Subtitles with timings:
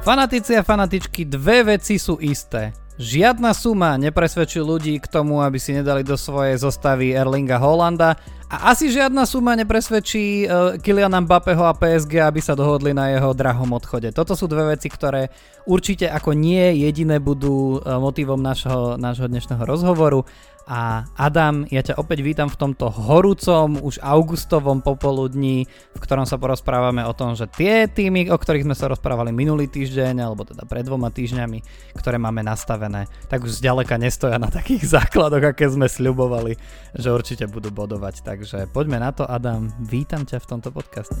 [0.00, 2.72] Fanatici a fanatičky, dve veci sú isté.
[2.96, 8.16] Žiadna suma nepresvedčí ľudí k tomu, aby si nedali do svojej zostavy Erlinga Hollanda
[8.50, 13.30] a asi žiadna suma nepresvedčí uh, Kyliana Mbappého a PSG, aby sa dohodli na jeho
[13.30, 14.10] drahom odchode.
[14.10, 15.30] Toto sú dve veci, ktoré
[15.70, 20.26] určite ako nie jediné budú uh, motivom nášho, nášho dnešného rozhovoru
[20.70, 26.38] a Adam, ja ťa opäť vítam v tomto horúcom, už augustovom popoludní, v ktorom sa
[26.38, 30.62] porozprávame o tom, že tie týmy, o ktorých sme sa rozprávali minulý týždeň, alebo teda
[30.70, 31.58] pred dvoma týždňami,
[31.98, 36.54] ktoré máme nastavené, tak už zďaleka nestoja na takých základoch, aké sme sľubovali,
[36.94, 38.22] že určite budú bodovať.
[38.40, 41.12] Takže poďme na to, Adam, vítam ťa v tomto podcaste.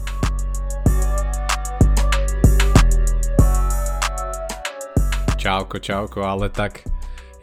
[5.36, 6.80] Čauko, čauko, ale tak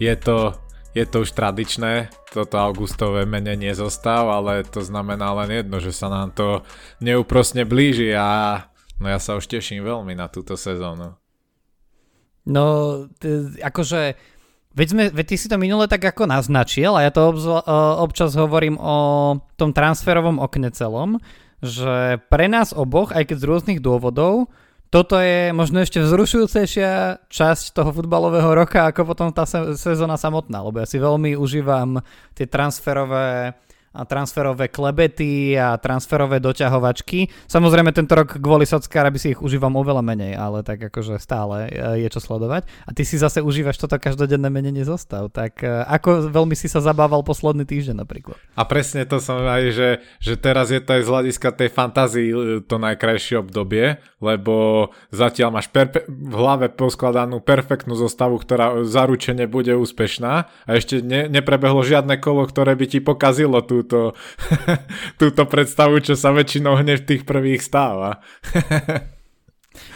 [0.01, 0.57] je to
[0.97, 6.09] je to už tradičné, toto augustové menenie zostav, ale to znamená len jedno, že sa
[6.09, 6.65] nám to
[6.97, 8.65] neúprosne blíži a
[8.97, 11.13] no ja sa už teším veľmi na túto sezónu.
[12.49, 12.65] No,
[13.21, 14.17] t- akože,
[14.77, 17.65] veď, sme, veď ty si to minule tak ako naznačil a ja to obzva,
[18.05, 18.97] občas hovorím o
[19.57, 21.17] tom transferovom okne celom,
[21.65, 24.53] že pre nás oboch, aj keď z rôznych dôvodov,
[24.87, 29.43] toto je možno ešte vzrušujúcejšia časť toho futbalového roka ako potom tá
[29.75, 31.99] sezóna samotná, lebo ja si veľmi užívam
[32.31, 33.57] tie transferové
[33.97, 37.49] a transferové klebety a transferové doťahovačky.
[37.49, 42.05] Samozrejme tento rok kvôli by si ich užívam oveľa menej, ale tak akože stále e,
[42.05, 42.69] je čo sledovať.
[42.85, 45.33] A ty si zase užívaš toto každodenné menenie zostav.
[45.33, 48.37] Tak e, ako veľmi si sa zabával posledný týždeň napríklad?
[48.53, 49.89] A presne to som aj, že,
[50.21, 55.57] že teraz je to aj z hľadiska tej fantázii e, to najkrajšie obdobie, lebo zatiaľ
[55.57, 61.81] máš perpe- v hlave poskladanú perfektnú zostavu, ktorá zaručene bude úspešná a ešte ne- neprebehlo
[61.81, 64.19] žiadne kolo, ktoré by ti pokazilo tú túto,
[65.21, 68.19] túto predstavu, čo sa väčšinou hneď v tých prvých stáva.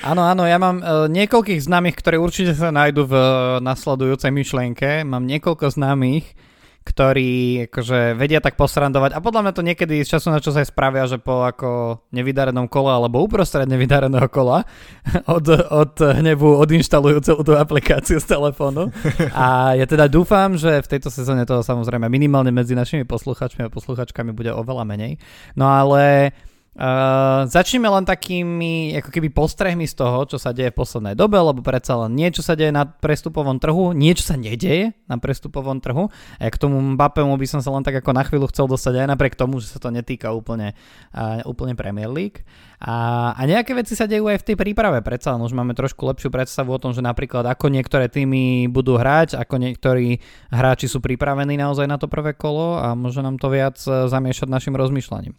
[0.06, 3.26] Áno, áno, ja mám uh, niekoľkých známych, ktoré určite sa nájdu v uh,
[3.66, 5.02] nasledujúcej myšlienke.
[5.02, 6.38] Mám niekoľko známych,
[6.82, 10.74] ktorí akože vedia tak posrandovať a podľa mňa to niekedy z času na čas aj
[10.74, 14.66] spravia, že po ako nevydarenom kole alebo uprostred nevydareného kola
[15.38, 18.90] od, od hnevu odinštalujú celú tú aplikáciu z telefónu
[19.38, 23.74] a ja teda dúfam, že v tejto sezóne toho samozrejme minimálne medzi našimi posluchačmi a
[23.74, 25.22] posluchačkami bude oveľa menej.
[25.54, 26.34] No ale
[26.72, 31.36] Uh, začneme len takými ako keby postrehmi z toho, čo sa deje v poslednej dobe,
[31.36, 36.08] lebo predsa len niečo sa deje na prestupovom trhu, niečo sa nedeje na prestupovom trhu.
[36.40, 39.08] A k tomu Mbappému by som sa len tak ako na chvíľu chcel dostať aj
[39.12, 40.72] napriek tomu, že sa to netýka úplne,
[41.12, 42.48] uh, úplne Premier League.
[42.80, 46.08] A, a nejaké veci sa dejú aj v tej príprave, predsa len už máme trošku
[46.08, 50.98] lepšiu predstavu o tom, že napríklad ako niektoré týmy budú hrať, ako niektorí hráči sú
[50.98, 55.38] pripravení naozaj na to prvé kolo a môže nám to viac e, zamiešať našim rozmýšľaním.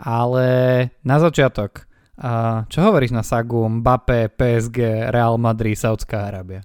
[0.00, 0.46] Ale
[1.04, 1.84] na začiatok,
[2.72, 6.64] čo hovoríš na sagu Mbappé, PSG, Real Madrid, Saudská Arábia?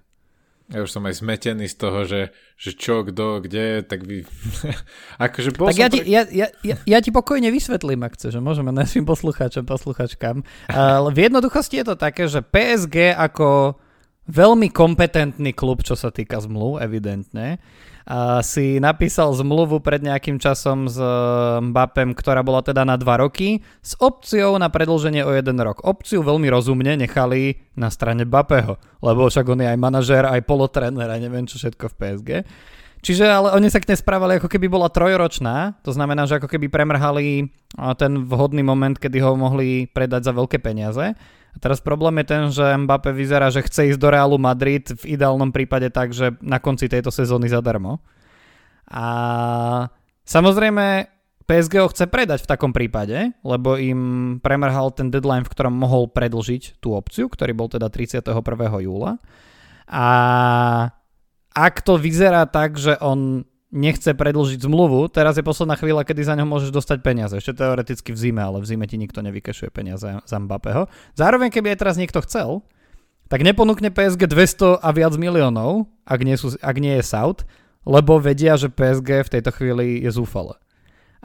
[0.65, 4.25] Ja už som aj zmetený z toho, že, že čo, kto, kde, tak vy...
[5.25, 6.09] akože bol tak ja, ti, pre...
[6.09, 10.41] ja, ja, ja, ja ti pokojne vysvetlím, ak chceš, že môžeme našim poslucháčom, posluchačkám.
[10.73, 13.77] Ale v jednoduchosti je to také, že PSG ako
[14.25, 17.61] veľmi kompetentný klub, čo sa týka zmluv, evidentne,
[18.45, 21.09] si napísal zmluvu pred nejakým časom s e,
[21.57, 25.81] Mbappem, ktorá bola teda na 2 roky, s opciou na predlženie o 1 rok.
[25.81, 31.09] Opciu veľmi rozumne nechali na strane Mbappého, lebo však on je aj manažér, aj polotréner
[31.09, 32.29] a neviem čo všetko v PSG.
[33.05, 36.49] Čiže ale oni sa k nej správali ako keby bola trojročná, to znamená, že ako
[36.49, 37.53] keby premrhali
[38.01, 41.13] ten vhodný moment, kedy ho mohli predať za veľké peniaze.
[41.55, 45.15] A teraz problém je ten, že Mbappé vyzerá, že chce ísť do Realu Madrid v
[45.15, 48.03] ideálnom prípade tak, že na konci tejto sezóny zadarmo.
[48.91, 49.05] A
[50.27, 51.07] samozrejme
[51.45, 54.01] PSG ho chce predať v takom prípade, lebo im
[54.41, 58.33] premrhal ten deadline, v ktorom mohol predlžiť tú opciu, ktorý bol teda 31.
[58.81, 59.21] júla.
[59.85, 60.07] A
[61.53, 63.45] ak to vyzerá tak, že on
[63.75, 67.35] nechce predlžiť zmluvu, teraz je posledná chvíľa, kedy za ňo môžeš dostať peniaze.
[67.35, 70.87] Ešte teoreticky v zime, ale v zime ti nikto nevykešuje peniaze za Mbappého.
[71.19, 72.63] Zároveň, keby aj teraz niekto chcel,
[73.27, 77.43] tak neponúkne PSG 200 a viac miliónov, ak nie, sú, ak nie je South,
[77.83, 80.55] lebo vedia, že PSG v tejto chvíli je zúfale.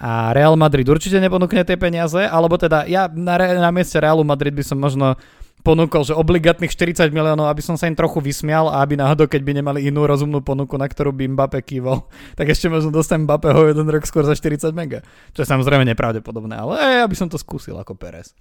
[0.01, 4.57] A Real Madrid určite neponúkne tie peniaze, alebo teda ja na, na mieste Realu Madrid
[4.57, 5.21] by som možno
[5.61, 9.41] ponúkol, že obligatných 40 miliónov, aby som sa im trochu vysmial a aby náhodou, keď
[9.45, 12.09] by nemali inú rozumnú ponuku, na ktorú by Mbappé kýval,
[12.39, 15.05] tak ešte možno dostanem Mbappého jeden rok skôr za 40 mega.
[15.37, 18.33] Čo je samozrejme nepravdepodobné, ale aj, aby som to skúsil ako Perez.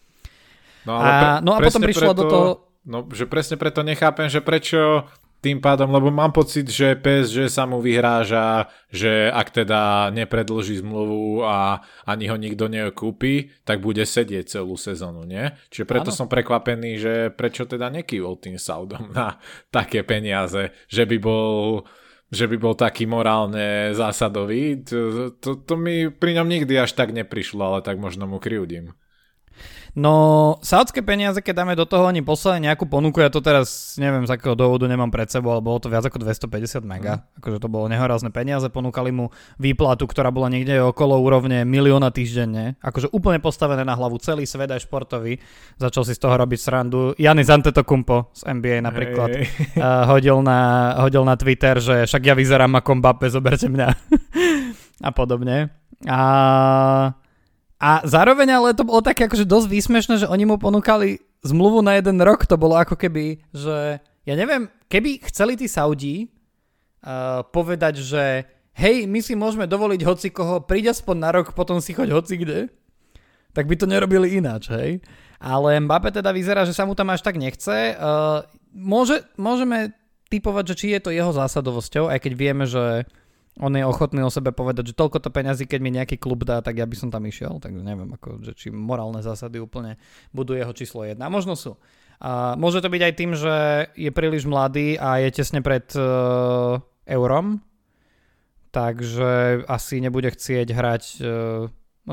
[0.88, 2.48] No, ale pre, a, no a potom prišlo preto, do toho...
[2.88, 5.06] No, že presne preto nechápem, že prečo
[5.39, 11.47] tým pádom, lebo mám pocit, že PSG sa mu vyhráža, že ak teda nepredlží zmluvu
[11.47, 15.47] a ani ho nikto nekúpi, tak bude sedieť celú sezónu, nie?
[15.71, 16.18] Čiže preto ano.
[16.19, 19.39] som prekvapený, že prečo teda nekývol tým Saudom na
[19.71, 21.88] také peniaze, že by bol
[22.30, 24.85] že by bol taký morálne zásadový.
[24.85, 28.94] To, to, to mi pri ňom nikdy až tak neprišlo, ale tak možno mu kryudím.
[29.97, 34.21] No, saudské peniaze, keď dáme do toho, oni poslali nejakú ponuku, ja to teraz neviem
[34.25, 37.41] z akého dôvodu nemám pred sebou, ale bolo to viac ako 250 mega, mm.
[37.41, 42.77] akože to bolo nehorázne peniaze, ponúkali mu výplatu, ktorá bola niekde okolo úrovne milióna týždenne,
[42.86, 45.41] akože úplne postavené na hlavu celý svet aj športový,
[45.81, 47.18] začal si z toho robiť srandu.
[47.18, 49.45] Janis Antetokumpo z NBA napríklad hey.
[49.81, 53.88] uh, hodil, na, hodil na Twitter, že však ja vyzerám ako Mbappé, zoberte mňa
[55.07, 55.74] a podobne.
[56.07, 56.19] A
[57.80, 61.96] a zároveň ale to bolo také akože dosť výsmešné, že oni mu ponúkali zmluvu na
[61.96, 68.04] jeden rok, to bolo ako keby, že ja neviem, keby chceli tí Saudí uh, povedať,
[68.04, 68.44] že
[68.76, 72.36] hej, my si môžeme dovoliť hoci koho, príď aspoň na rok, potom si choď hoci
[72.36, 72.60] kde,
[73.56, 75.00] tak by to nerobili ináč, hej.
[75.40, 77.96] Ale Mbappé teda vyzerá, že sa mu tam až tak nechce.
[77.96, 78.44] Uh,
[78.76, 79.96] môže, môžeme
[80.28, 83.08] typovať, že či je to jeho zásadovosťou, aj keď vieme, že
[83.59, 86.63] on je ochotný o sebe povedať, že toľko to peňazí, keď mi nejaký klub dá,
[86.63, 87.59] tak ja by som tam išiel.
[87.59, 90.00] Takže neviem, ako, že či morálne zásady úplne
[90.31, 91.27] budú jeho číslo jedna.
[91.27, 91.75] Možno sú.
[92.19, 93.56] A môže to byť aj tým, že
[93.95, 97.63] je príliš mladý a je tesne pred uh, eurom,
[98.75, 101.27] takže asi nebude chcieť hrať uh,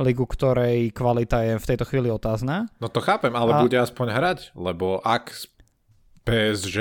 [0.02, 2.70] ligu, ktorej kvalita je v tejto chvíli otázna.
[2.78, 3.62] No to chápem, ale a...
[3.62, 5.34] bude aspoň hrať, lebo ak
[6.26, 6.78] PSG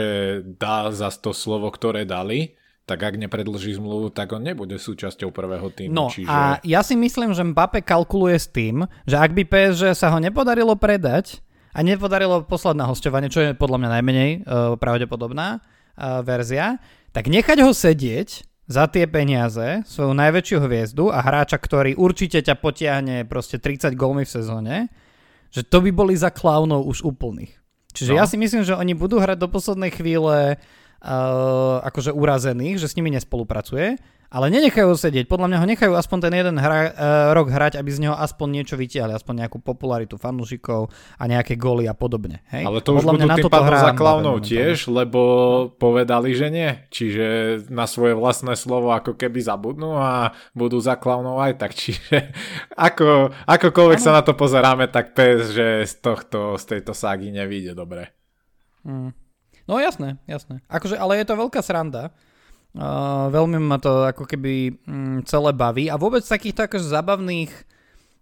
[0.58, 5.74] dá za to slovo, ktoré dali, tak ak nepredlží zmluvu, tak on nebude súčasťou prvého
[5.74, 5.90] týmu.
[5.90, 6.30] No čiže...
[6.30, 10.22] a ja si myslím, že Mbappe kalkuluje s tým, že ak by PSG sa ho
[10.22, 11.42] nepodarilo predať
[11.74, 14.42] a nepodarilo poslať na hostovanie, čo je podľa mňa najmenej uh,
[14.78, 16.78] pravdepodobná uh, verzia,
[17.10, 22.58] tak nechať ho sedieť za tie peniaze, svoju najväčšiu hviezdu a hráča, ktorý určite ťa
[22.58, 24.76] potiahne proste 30 gólmi v sezóne,
[25.54, 27.54] že to by boli za klaunov už úplných.
[27.96, 28.18] Čiže no.
[28.20, 30.60] ja si myslím, že oni budú hrať do poslednej chvíle
[31.04, 33.98] uh, akože urazených, že s nimi nespolupracuje,
[34.36, 35.32] ale nenechajú ho sedieť.
[35.32, 36.92] Podľa mňa ho nechajú aspoň ten jeden hra, uh,
[37.32, 41.88] rok hrať, aby z neho aspoň niečo vytiahli, aspoň nejakú popularitu fanúšikov a nejaké góly
[41.88, 42.44] a podobne.
[42.52, 42.68] Hej?
[42.68, 45.22] Ale to už budú tým pádom za klaunov tiež, lebo
[45.80, 46.72] povedali, že nie.
[46.92, 47.26] Čiže
[47.72, 51.72] na svoje vlastné slovo ako keby zabudnú a budú za klaunov aj tak.
[51.86, 52.34] Čiže
[52.76, 54.06] ako, akokoľvek ano.
[54.06, 58.12] sa na to pozeráme, tak pes, že z, tohto, z tejto ságy nevíde dobre.
[58.84, 59.16] Hmm.
[59.66, 60.62] No jasné, jasné.
[60.70, 62.14] Akože, ale je to veľká sranda.
[62.76, 67.52] Uh, veľmi ma to ako keby mm, celé baví a vôbec takýchto akože zábavných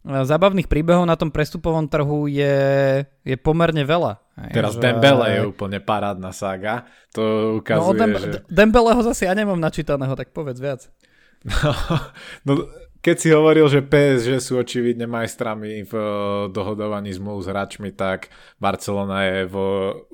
[0.06, 2.56] uh, zábavných príbehov na tom prestupovom trhu je,
[3.26, 4.22] je pomerne veľa.
[4.54, 4.82] Teraz že...
[4.82, 6.86] Dembele je úplne parádna saga.
[7.18, 8.40] To ukazuje, no, Dembe- že...
[8.46, 10.82] Dembeleho zase ja nemám načítaného, tak povedz viac.
[12.46, 16.08] No, no keď si hovoril, že PSG sú očividne majstrami v eh,
[16.48, 18.32] dohodovaní zmluv s hráčmi, tak
[18.64, 19.56] Barcelona je v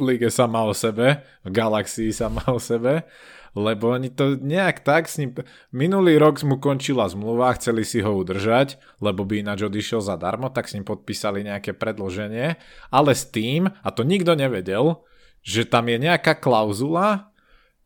[0.02, 3.06] lige sama o sebe, v galaxii sama o sebe,
[3.54, 5.38] lebo oni to nejak tak s ním...
[5.70, 10.66] Minulý rok mu končila zmluva, chceli si ho udržať, lebo by ináč odišiel zadarmo, tak
[10.66, 12.58] s ním podpísali nejaké predloženie,
[12.90, 15.06] ale s tým, a to nikto nevedel,
[15.46, 17.34] že tam je nejaká klauzula,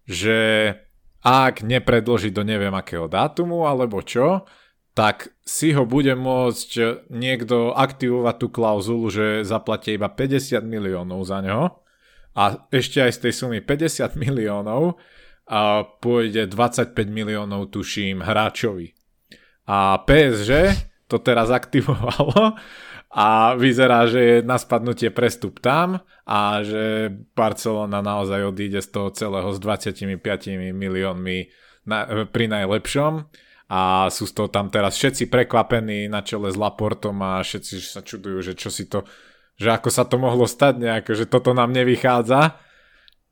[0.07, 0.71] že
[1.23, 4.43] ak nepredloží do neviem akého dátumu alebo čo,
[4.93, 11.41] tak si ho bude môcť niekto aktivovať tú klauzulu, že zaplatia iba 50 miliónov za
[11.41, 11.81] ňo
[12.37, 15.01] a ešte aj z tej sumy 50 miliónov
[15.49, 18.95] a pôjde 25 miliónov, tuším, hráčovi.
[19.67, 20.51] A PSG
[21.09, 22.55] to teraz aktivovalo
[23.13, 29.09] a vyzerá, že je na spadnutie prestup tam a že Barcelona naozaj odíde z toho
[29.13, 30.09] celého s 25
[30.73, 31.37] miliónmi
[31.85, 33.29] na, pri najlepšom
[33.71, 38.03] a sú z toho tam teraz všetci prekvapení na čele s Laportom a všetci sa
[38.03, 39.07] čudujú, že čo si to,
[39.55, 42.59] že ako sa to mohlo stať nejako, že toto nám nevychádza,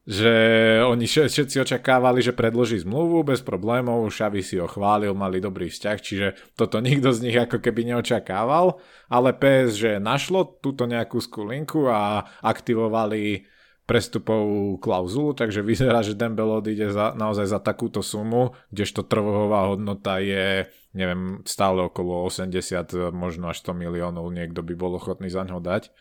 [0.02, 0.34] že
[0.82, 5.98] oni všetci očakávali, že predloží zmluvu bez problémov, Xavi si ho chválil, mali dobrý vzťah,
[6.02, 8.82] čiže toto nikto z nich ako keby neočakával,
[9.14, 13.46] ale PSG našlo túto nejakú skulinku a aktivovali
[13.92, 20.24] prestupovú klauzulu, takže vyzerá, že Dembele odíde za, naozaj za takúto sumu, kdežto trhová hodnota
[20.24, 25.60] je, neviem, stále okolo 80, možno až 100 miliónov, niekto by bol ochotný za ňo
[25.60, 25.92] dať.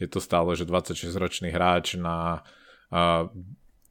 [0.00, 2.42] Je to stále, že 26-ročný hráč, na,
[2.88, 3.28] uh,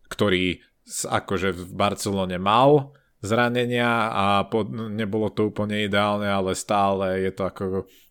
[0.09, 0.65] ktorý
[1.07, 2.91] akože v Barcelone mal
[3.23, 7.63] zranenia a pod, nebolo to úplne ideálne, ale stále je to ako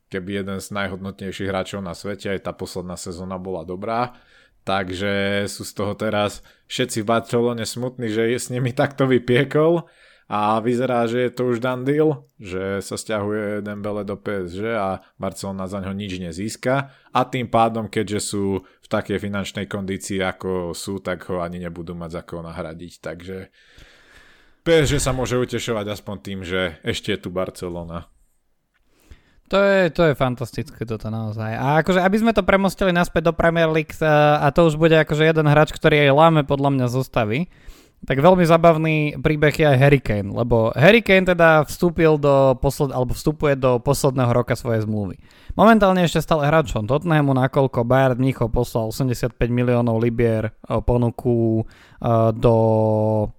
[0.08, 4.16] keby jeden z najhodnotnejších hráčov na svete, aj tá posledná sezóna bola dobrá
[4.62, 6.40] takže sú z toho teraz
[6.70, 9.86] všetci v Barcelone smutní, že je s nimi takto vypiekol.
[10.32, 15.04] A vyzerá, že je to už done deal, že sa stiahuje Dembele do PSG a
[15.20, 16.88] Barcelona za ňo nič nezíska.
[17.12, 21.92] A tým pádom, keďže sú v takej finančnej kondícii ako sú, tak ho ani nebudú
[21.92, 23.52] mať za koho nahradiť, takže
[24.62, 28.08] PSG sa môže utešovať aspoň tým, že ešte je tu Barcelona.
[29.52, 31.52] To je, to je fantastické toto naozaj.
[31.52, 35.28] A akože, aby sme to premostili naspäť do Premier League a to už bude akože
[35.28, 37.52] jeden hráč, ktorý aj láme podľa mňa zostavy,
[38.02, 42.90] tak veľmi zabavný príbeh je aj Harry Kane, lebo Harry Kane teda vstúpil do posled,
[42.90, 45.22] alebo vstupuje do posledného roka svojej zmluvy.
[45.54, 52.34] Momentálne ešte stále hráčom Tottenhamu, nakoľko Bayern Mnichov poslal 85 miliónov libier eh, ponuku uh,
[52.34, 52.56] do,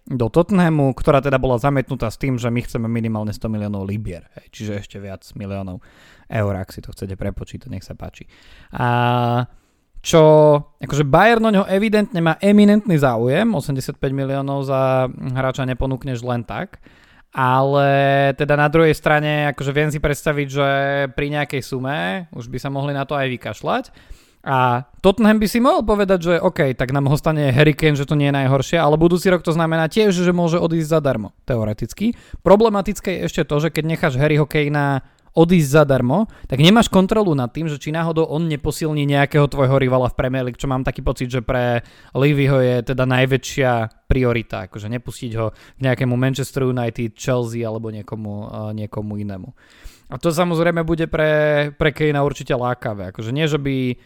[0.08, 4.32] do Tottenhamu, ktorá teda bola zamietnutá s tým, že my chceme minimálne 100 miliónov libier,
[4.48, 5.84] čiže ešte viac miliónov
[6.32, 8.32] eur, ak si to chcete prepočítať, nech sa páči.
[8.72, 9.43] A
[10.04, 10.22] čo
[10.84, 16.84] akože Bayern o ňo evidentne má eminentný záujem, 85 miliónov za hráča neponúkneš len tak,
[17.32, 17.88] ale
[18.36, 20.70] teda na druhej strane akože viem si predstaviť, že
[21.16, 23.86] pri nejakej sume už by sa mohli na to aj vykašľať.
[24.44, 28.04] A Tottenham by si mohol povedať, že OK, tak nám ho stane Harry Kane, že
[28.04, 32.12] to nie je najhoršie, ale budúci rok to znamená tiež, že môže odísť zadarmo, teoreticky.
[32.44, 35.00] Problematické je ešte to, že keď necháš Harryho Kanea
[35.34, 40.10] odísť zadarmo, tak nemáš kontrolu nad tým, že či náhodou on neposilní nejakého tvojho rivala
[40.13, 41.82] v Premier League, čo mám taký pocit, že pre
[42.13, 48.72] Levyho je teda najväčšia priorita, akože nepustiť ho k nejakému Manchester United, Chelsea alebo niekomu,
[48.78, 49.50] niekomu inému.
[50.13, 53.10] A to samozrejme bude pre, pre Kejna určite lákavé.
[53.10, 53.98] Akože nie, že by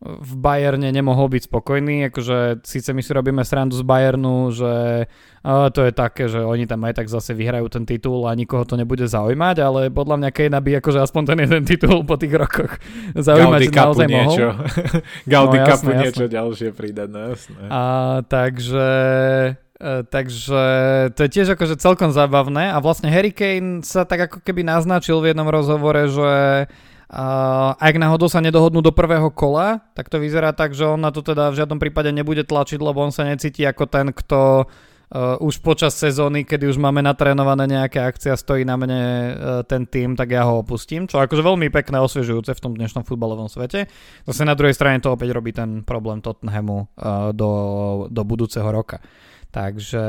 [0.00, 5.68] v Bayerne nemohol byť spokojný, akože síce my si robíme srandu z Bayernu, že uh,
[5.68, 8.80] to je také, že oni tam aj tak zase vyhrajú ten titul a nikoho to
[8.80, 12.80] nebude zaujímať, ale podľa mňa Kejna by akože aspoň ten jeden titul po tých rokoch
[13.28, 14.46] zaujímať Gaudi naozaj niečo.
[14.56, 14.64] mohol.
[15.36, 16.32] Gaudi No, Cupu jasné, niečo jasné.
[16.32, 17.60] ďalšie pridať, no jasné.
[17.68, 17.80] A,
[18.24, 18.88] takže,
[19.76, 20.62] e, takže
[21.12, 25.20] to je tiež akože celkom zábavné a vlastne Harry Kane sa tak ako keby naznačil
[25.20, 26.32] v jednom rozhovore, že
[27.10, 31.10] Uh, ak náhodou sa nedohodnú do prvého kola, tak to vyzerá tak, že on na
[31.10, 35.34] to teda v žiadnom prípade nebude tlačiť, lebo on sa necíti ako ten, kto uh,
[35.42, 39.90] už počas sezóny, kedy už máme natrénované nejaké akcie a stojí na mne uh, ten
[39.90, 43.90] tým, tak ja ho opustím, čo akože veľmi pekné, osviežujúce v tom dnešnom futbalovom svete.
[44.22, 47.50] Zase na druhej strane to opäť robí ten problém Tottenhamu uh, do,
[48.06, 49.02] do budúceho roka.
[49.50, 50.02] Takže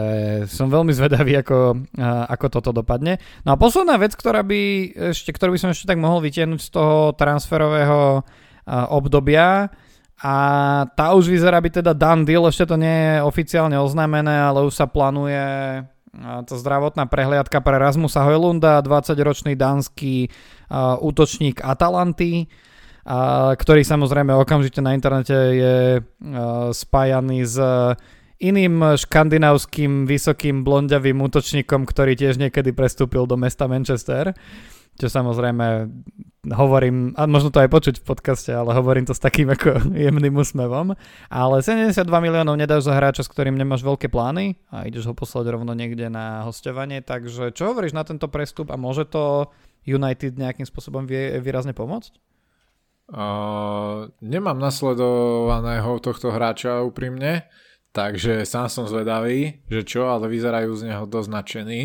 [0.45, 1.89] som veľmi zvedavý, ako,
[2.29, 3.17] ako toto dopadne.
[3.41, 6.69] No a posledná vec, ktorá by ešte, ktorú by som ešte tak mohol vytiahnuť z
[6.69, 8.21] toho transferového
[8.93, 9.73] obdobia,
[10.21, 10.35] a
[10.93, 14.77] tá už vyzerá byť teda done deal, ešte to nie je oficiálne oznámené, ale už
[14.77, 15.41] sa plánuje
[16.21, 20.29] tá zdravotná prehliadka pre Rasmusa Hojlunda, 20-ročný dánsky
[21.01, 22.45] útočník Atalanty,
[23.57, 26.01] ktorý samozrejme okamžite na internete je a,
[26.69, 27.57] spájaný s
[28.41, 34.33] iným škandinávským vysokým blondiavým útočníkom, ktorý tiež niekedy prestúpil do mesta Manchester.
[34.97, 35.87] Čo samozrejme
[36.49, 39.77] hovorím, a možno to aj počuť v podcaste, ale hovorím to s takým ako
[40.09, 40.97] jemným úsmevom.
[41.29, 45.53] Ale 72 miliónov nedáš za hráča, s ktorým nemáš veľké plány a ideš ho poslať
[45.53, 47.05] rovno niekde na hostovanie.
[47.05, 49.53] Takže čo hovoríš na tento prestup a môže to
[49.85, 52.17] United nejakým spôsobom vie, výrazne pomôcť?
[53.11, 57.43] Uh, nemám nasledovaného tohto hráča úprimne,
[57.91, 61.81] takže sám som zvedavý, že čo, ale vyzerajú z neho dosť nadšení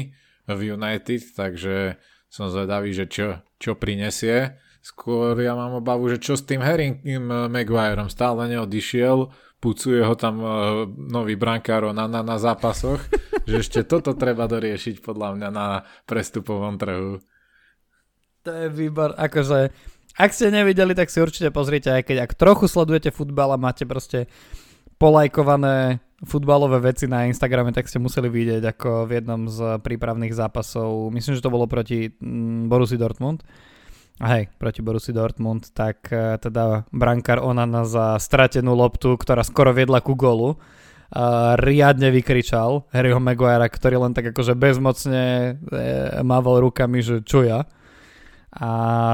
[0.47, 1.99] v United, takže
[2.31, 4.59] som zvedavý, že čo, čo prinesie.
[4.83, 7.03] Skôr ja mám obavu, že čo s tým Harrym
[7.51, 10.49] Maguireom stále neodišiel, pucuje ho tam uh,
[10.87, 13.03] nový brankár na, na, na zápasoch,
[13.51, 17.19] že ešte toto treba doriešiť podľa mňa na prestupovom trhu.
[18.47, 19.75] To je výbor, akože
[20.17, 23.85] ak ste nevideli, tak si určite pozrite, aj keď ak trochu sledujete futbal a máte
[23.85, 24.31] proste
[24.97, 31.12] polajkované futbalové veci na Instagrame, tak ste museli vidieť ako v jednom z prípravných zápasov,
[31.12, 33.45] myslím, že to bolo proti mm, Borussia Dortmund,
[34.17, 39.76] a hej, proti Borussia Dortmund, tak uh, teda brankár Onana za stratenú loptu, ktorá skoro
[39.76, 45.25] viedla ku golu, uh, riadne vykričal Harryho Maguirea, ktorý len tak akože bezmocne
[45.61, 45.81] e,
[46.25, 47.69] mával rukami, že čuja.
[48.57, 48.71] A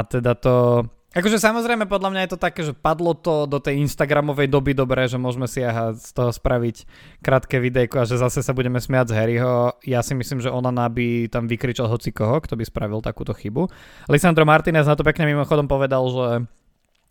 [0.06, 0.86] teda to...
[1.12, 5.04] Akože samozrejme podľa mňa je to také, že padlo to do tej Instagramovej doby dobre,
[5.04, 6.88] že môžeme si aha, z toho spraviť
[7.20, 9.76] krátke videjko a že zase sa budeme smiať z Harryho.
[9.84, 13.68] Ja si myslím, že ona by tam vykričal hoci koho, kto by spravil takúto chybu.
[14.08, 16.28] Lisandro Martinez na to pekne mimochodom povedal, že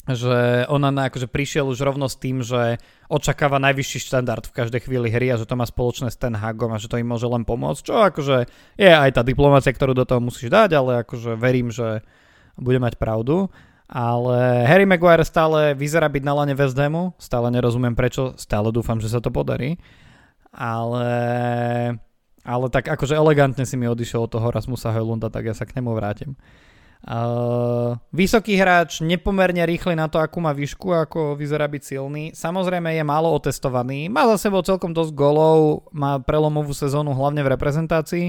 [0.09, 4.89] že ona na, akože prišiel už rovno s tým, že očakáva najvyšší štandard v každej
[4.89, 7.29] chvíli hry a že to má spoločné s Ten Hagom a že to im môže
[7.29, 8.49] len pomôcť, čo akože
[8.81, 12.01] je aj tá diplomácia, ktorú do toho musíš dať, ale akože verím, že
[12.57, 13.53] bude mať pravdu.
[13.91, 19.03] Ale Harry Maguire stále vyzerá byť na lane West Hamu, stále nerozumiem prečo, stále dúfam,
[19.03, 19.75] že sa to podarí.
[20.55, 21.11] Ale,
[22.47, 25.75] ale tak akože elegantne si mi odišiel od toho Rasmusa Hojlunda, tak ja sa k
[25.75, 26.39] nemu vrátim.
[27.01, 32.23] Uh, vysoký hráč, nepomerne rýchly na to, akú má výšku, ako vyzerá byť silný.
[32.31, 37.51] Samozrejme je málo otestovaný, má za sebou celkom dosť golov, má prelomovú sezónu hlavne v
[37.57, 38.27] reprezentácii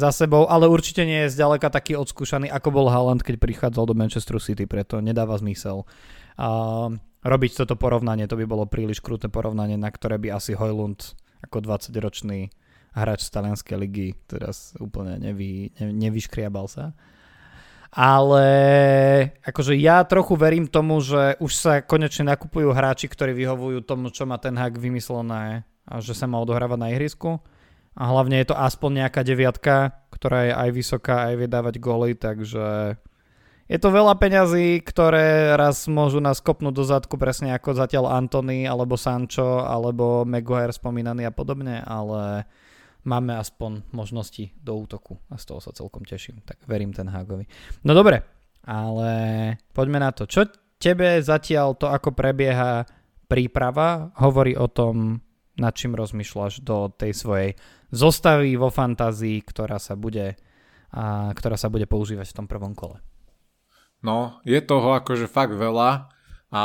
[0.00, 3.94] za sebou, ale určite nie je zďaleka taký odskúšaný, ako bol Haaland, keď prichádzal do
[3.94, 5.84] Manchester City, preto nedáva zmysel.
[6.40, 11.20] Uh, robiť toto porovnanie, to by bolo príliš kruté porovnanie, na ktoré by asi Hojlund
[11.44, 12.48] ako 20-ročný
[12.96, 16.96] hráč z talianskej ligy teraz úplne nevy, ne, nevyškriabal sa
[17.90, 18.46] ale
[19.42, 24.30] akože ja trochu verím tomu, že už sa konečne nakupujú hráči, ktorí vyhovujú tomu, čo
[24.30, 27.42] má ten hák vymyslené a že sa má odohrávať na ihrisku.
[27.98, 32.14] A hlavne je to aspoň nejaká deviatka, ktorá je aj vysoká, aj vie dávať góly,
[32.14, 32.96] takže
[33.70, 38.66] je to veľa peňazí, ktoré raz môžu nás kopnúť do zadku, presne ako zatiaľ Antony,
[38.66, 42.50] alebo Sancho, alebo Maguire spomínaný a podobne, ale
[43.06, 46.42] máme aspoň možnosti do útoku a z toho sa celkom teším.
[46.42, 47.46] Tak verím ten Hagovi.
[47.86, 48.26] No dobre,
[48.66, 49.10] ale
[49.70, 50.26] poďme na to.
[50.26, 50.50] Čo
[50.82, 52.82] tebe zatiaľ to, ako prebieha
[53.30, 55.22] príprava, hovorí o tom,
[55.58, 57.50] nad čím rozmýšľaš do tej svojej
[57.90, 60.38] zostavy vo fantázii, ktorá sa bude,
[60.94, 63.02] a, ktorá sa bude používať v tom prvom kole.
[64.00, 66.08] No, je toho akože fakt veľa
[66.50, 66.64] a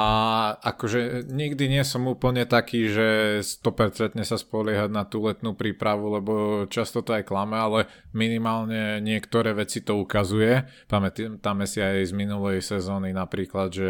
[0.65, 3.07] akože nikdy nie som úplne taký, že
[3.45, 6.33] 100% sa spoliehať na tú letnú prípravu, lebo
[6.65, 10.65] často to aj klame, ale minimálne niektoré veci to ukazuje.
[10.89, 13.89] Pamätáme si aj z minulej sezóny napríklad, že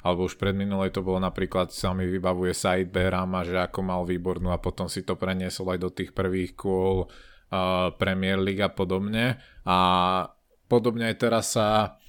[0.00, 4.02] alebo už pred minulej to bolo napríklad, sa mi vybavuje Said Behrama, že ako mal
[4.08, 8.72] výbornú a potom si to preniesol aj do tých prvých kôl uh, Premier League a
[8.72, 9.36] podobne.
[9.68, 9.78] A
[10.68, 12.00] podobne aj teraz sa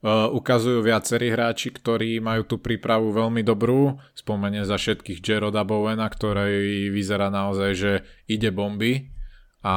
[0.00, 4.00] Uh, ukazujú viacerí hráči, ktorí majú tú prípravu veľmi dobrú.
[4.16, 7.92] Spomenie za všetkých Jeroda Bowena, ktorý vyzerá naozaj, že
[8.24, 9.12] ide bomby
[9.60, 9.76] a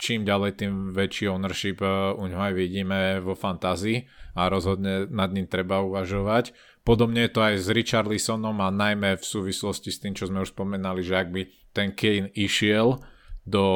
[0.00, 5.28] čím ďalej, tým väčší ownership uh, u ňo aj vidíme vo fantázii a rozhodne nad
[5.28, 6.56] ním treba uvažovať.
[6.84, 10.52] Podobne je to aj s Richarlisonom a najmä v súvislosti s tým, čo sme už
[10.52, 11.42] spomenali, že ak by
[11.72, 13.00] ten Kane išiel
[13.48, 13.66] do,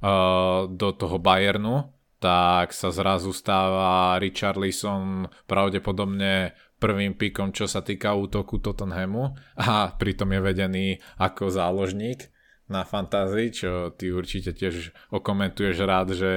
[0.00, 1.90] uh, do toho Bayernu,
[2.22, 10.30] tak sa zrazu stáva Richarlison pravdepodobne prvým pikom, čo sa týka útoku Tottenhamu a pritom
[10.32, 10.86] je vedený
[11.18, 12.28] ako záložník
[12.66, 16.30] na fantázii, čo ty určite tiež okomentuješ rád, že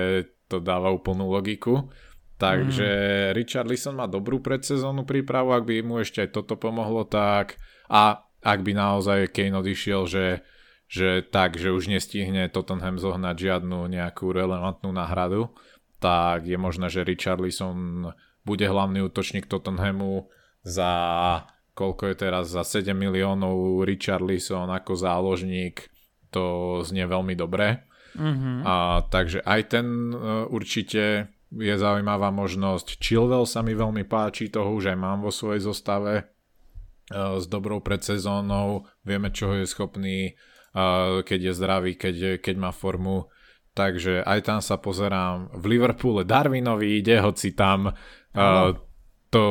[0.50, 1.90] to dáva úplnú logiku.
[2.40, 3.32] Takže mm.
[3.36, 7.60] Richarlison má dobrú predsezónnu prípravu, ak by mu ešte aj toto pomohlo, tak
[7.92, 10.28] a ak by naozaj Kane odišiel, že,
[10.88, 15.52] že tak, že už nestihne Tottenham zohnať žiadnu nejakú relevantnú náhradu,
[16.00, 18.10] tak je možné, že Richarlison
[18.48, 20.32] bude hlavný útočník Tottenhamu
[20.64, 20.92] za
[21.76, 25.88] koľko je teraz za 7 miliónov Richarlison ako záložník
[26.28, 27.88] to znie veľmi dobre
[28.20, 28.68] mm-hmm.
[28.68, 28.76] a
[29.08, 33.02] takže aj ten uh, určite je zaujímavá možnosť.
[33.02, 37.82] Chilwell sa mi veľmi páči toho už aj mám vo svojej zostave uh, s dobrou
[37.82, 38.86] predsezónou.
[39.02, 40.38] Vieme čo je schopný
[40.74, 43.30] uh, keď je zdravý, keď, keď má formu.
[43.74, 45.54] Takže aj tam sa pozerám.
[45.56, 48.74] V Liverpoole Darwinovi ide, hoci tam uh,
[49.30, 49.44] to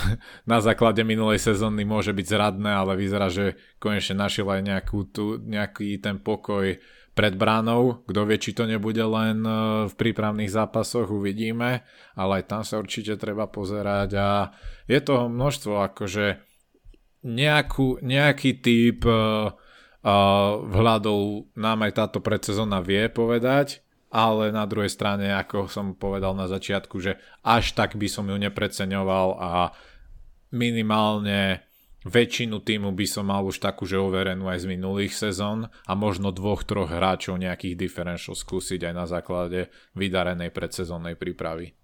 [0.52, 5.24] na základe minulej sezóny môže byť zradné, ale vyzerá, že konečne našiel aj nejakú tu,
[5.40, 6.76] nejaký ten pokoj
[7.16, 8.04] pred bránou.
[8.04, 9.40] Kto vie, či to nebude len
[9.88, 11.80] v prípravných zápasoch, uvidíme,
[12.12, 14.28] ale aj tam sa určite treba pozerať a
[14.84, 16.44] je toho množstvo, akože
[17.24, 19.50] nejakú, nejaký typ uh,
[20.62, 23.82] vhľadov nám aj táto predsezóna vie povedať,
[24.14, 28.38] ale na druhej strane, ako som povedal na začiatku, že až tak by som ju
[28.38, 29.74] nepreceňoval a
[30.54, 31.65] minimálne
[32.06, 36.30] väčšinu týmu by som mal už takú, že overenú aj z minulých sezón a možno
[36.30, 41.74] dvoch, troch hráčov nejakých differential skúsiť aj na základe vydarenej predsezónnej prípravy.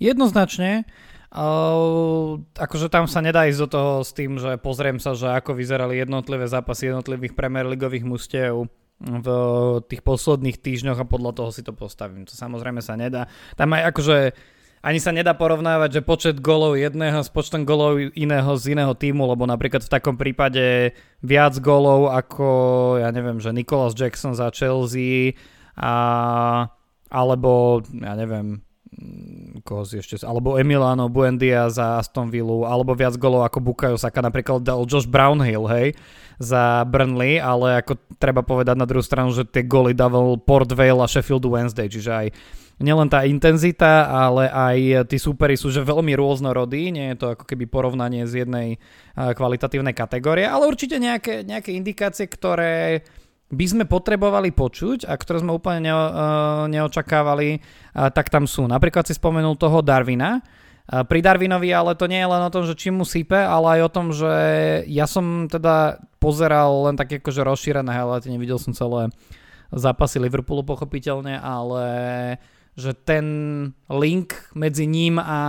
[0.00, 0.88] Jednoznačne,
[1.26, 5.58] Uh, akože tam sa nedá ísť do toho s tým, že pozriem sa, že ako
[5.58, 8.70] vyzerali jednotlivé zápasy jednotlivých Premier Ligových mustiev
[9.02, 9.28] v
[9.90, 12.24] tých posledných týždňoch a podľa toho si to postavím.
[12.24, 13.28] To samozrejme sa nedá.
[13.52, 14.16] Tam aj akože
[14.84, 19.26] ani sa nedá porovnávať, že počet golov jedného s počtom golov iného z iného týmu,
[19.26, 22.48] lebo napríklad v takom prípade viac golov ako,
[23.02, 25.36] ja neviem, že Nicholas Jackson za Chelsea
[25.76, 25.92] a
[27.06, 28.66] alebo, ja neviem,
[29.62, 34.24] koho si ešte, alebo Emiliano Buendia za Aston Villa, alebo viac golov ako Bukayo Saka
[34.24, 35.98] napríklad dal Josh Brownhill, hej,
[36.40, 41.02] za Burnley, ale ako treba povedať na druhú stranu, že tie goly dával Port Vale
[41.02, 42.26] a Sheffield Wednesday, čiže aj
[42.76, 47.44] nielen tá intenzita, ale aj tí súperi sú že veľmi rôznorodí, nie je to ako
[47.48, 48.76] keby porovnanie z jednej
[49.16, 53.00] kvalitatívnej kategórie, ale určite nejaké, nejaké indikácie, ktoré
[53.46, 56.02] by sme potrebovali počuť a ktoré sme úplne neo,
[56.66, 57.62] neočakávali,
[57.94, 58.66] tak tam sú.
[58.66, 60.42] Napríklad si spomenul toho Darwina,
[60.86, 63.80] pri Darwinovi ale to nie je len o tom, že či mu sype, ale aj
[63.86, 64.34] o tom, že
[64.86, 69.10] ja som teda pozeral len také akože rozšírené ale nevidel som celé
[69.74, 71.86] zápasy Liverpoolu pochopiteľne, ale
[72.76, 73.26] že ten
[73.88, 75.40] link medzi ním a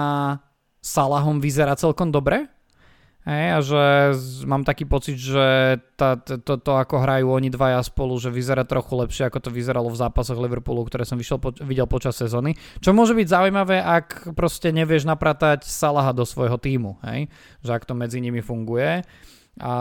[0.79, 2.47] Salahom vyzerá celkom dobre.
[3.27, 3.83] Hej, a že
[4.47, 8.63] mám taký pocit, že tá, to, to, to, ako hrajú oni dvaja spolu, že vyzerá
[8.63, 12.55] trochu lepšie, ako to vyzeralo v zápasoch Liverpoolu, ktoré som vyšiel po, videl počas sezóny.
[12.79, 17.27] Čo môže byť zaujímavé, ak proste nevieš napratať Salaha do svojho týmu, hej?
[17.67, 19.03] že ak to medzi nimi funguje.
[19.59, 19.75] A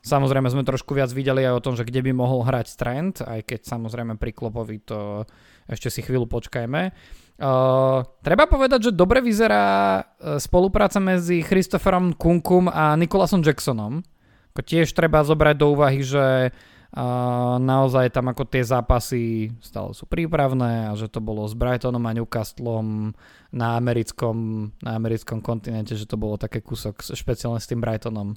[0.00, 3.44] samozrejme sme trošku viac videli aj o tom, že kde by mohol hrať Trent, aj
[3.44, 5.28] keď samozrejme pri Klopovi to
[5.66, 6.94] ešte si chvíľu počkajme.
[7.36, 14.00] Uh, treba povedať, že dobre vyzerá uh, spolupráca medzi Christopherom Kunkum a Nikolasom Jacksonom.
[14.56, 20.08] Ako tiež treba zobrať do úvahy, že uh, naozaj tam ako tie zápasy stále sú
[20.08, 23.12] prípravné a že to bolo s Brightonom a Newcastlom
[23.52, 28.32] na americkom, na americkom kontinente, že to bolo také kúsok špeciálne s tým Brightonom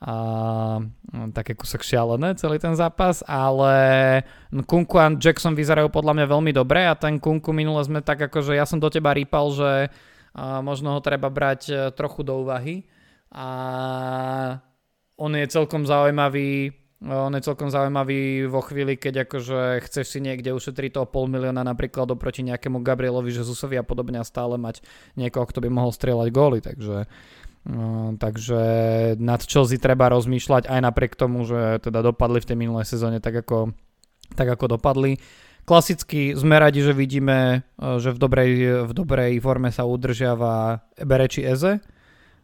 [0.00, 0.14] a
[1.12, 3.72] no, také kúsok šialené celý ten zápas, ale
[4.64, 8.56] Kunku a Jackson vyzerajú podľa mňa veľmi dobre a ten Kunku minule sme tak akože
[8.56, 9.70] ja som do teba rýpal, že
[10.30, 12.86] a možno ho treba brať e, trochu do úvahy.
[13.34, 13.46] A
[15.18, 20.52] on je celkom zaujímavý on je celkom zaujímavý vo chvíli, keď akože chceš si niekde
[20.52, 24.84] ušetriť toho pol milióna napríklad oproti nejakému Gabrielovi Jezusovi a podobne a stále mať
[25.16, 27.08] niekoho, kto by mohol strieľať góly, takže
[27.60, 28.60] No, takže
[29.20, 33.44] nad Chelsea treba rozmýšľať aj napriek tomu, že teda dopadli v tej minulej sezóne tak
[33.44, 33.76] ako,
[34.32, 35.20] tak ako dopadli.
[35.68, 38.52] Klasicky sme radi, že vidíme, e, že v dobrej,
[38.88, 41.84] v dobrej forme sa udržiava Bereči Eze.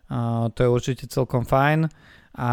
[0.07, 1.89] A to je určite celkom fajn.
[2.37, 2.51] A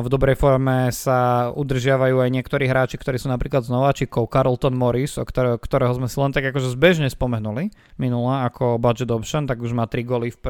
[0.00, 4.32] v dobrej forme sa udržiavajú aj niektorí hráči, ktorí sú napríklad z nováčikov.
[4.32, 7.68] Carlton Morris, o ktorého, ktorého sme si len tak akože zbežne spomenuli
[8.00, 10.40] minula ako budget option, tak už má 3 goly v,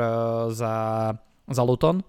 [0.54, 0.72] za
[1.48, 2.02] za Luton.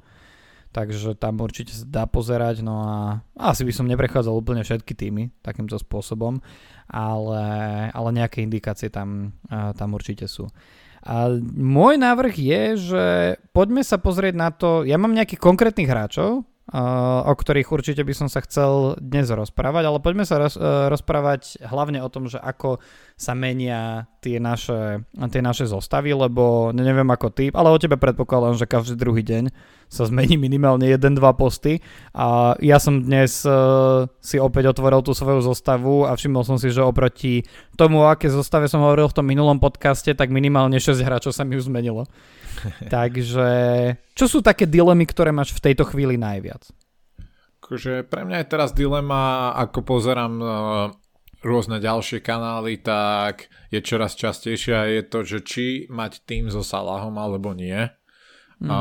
[0.67, 5.33] Takže tam určite sa dá pozerať, no a asi by som neprechádzal úplne všetky týmy
[5.41, 6.37] takýmto spôsobom,
[6.91, 7.43] ale,
[7.89, 10.45] ale nejaké indikácie tam, tam určite sú.
[11.07, 13.05] A môj návrh je, že
[13.55, 16.43] poďme sa pozrieť na to, ja mám nejakých konkrétnych hráčov,
[17.23, 21.63] o ktorých určite by som sa chcel dnes rozprávať, ale poďme sa roz, e, rozprávať
[21.63, 22.83] hlavne o tom, že ako
[23.15, 28.59] sa menia tie naše, tie naše zostavy, lebo neviem ako ty, ale o tebe predpokladám,
[28.59, 29.47] že každý druhý deň
[29.87, 31.79] sa zmení minimálne 1-2 posty
[32.11, 36.67] a ja som dnes uh, si opäť otvoril tú svoju zostavu a všimol som si,
[36.71, 37.47] že oproti
[37.79, 41.55] tomu, aké zostave som hovoril v tom minulom podcaste, tak minimálne 6 hráčov sa mi
[41.55, 42.03] už zmenilo.
[42.93, 43.49] Takže
[44.11, 46.67] čo sú také dilemy, ktoré máš v tejto chvíli najviac?
[47.63, 50.49] Akože pre mňa je teraz dilema, ako pozerám uh,
[51.45, 57.13] rôzne ďalšie kanály, tak je čoraz častejšia je to, že či mať tým so Salahom
[57.15, 57.87] alebo nie.
[58.57, 58.69] Mm.
[58.73, 58.79] A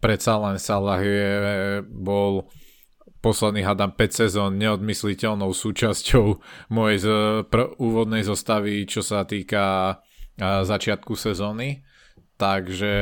[0.00, 1.30] predsa len Salah je,
[1.86, 2.48] bol
[3.24, 6.26] posledný hadám 5 sezón neodmysliteľnou súčasťou
[6.70, 7.06] mojej z,
[7.50, 9.98] pr- úvodnej zostavy, čo sa týka
[10.38, 11.82] začiatku sezóny.
[12.36, 12.94] Takže,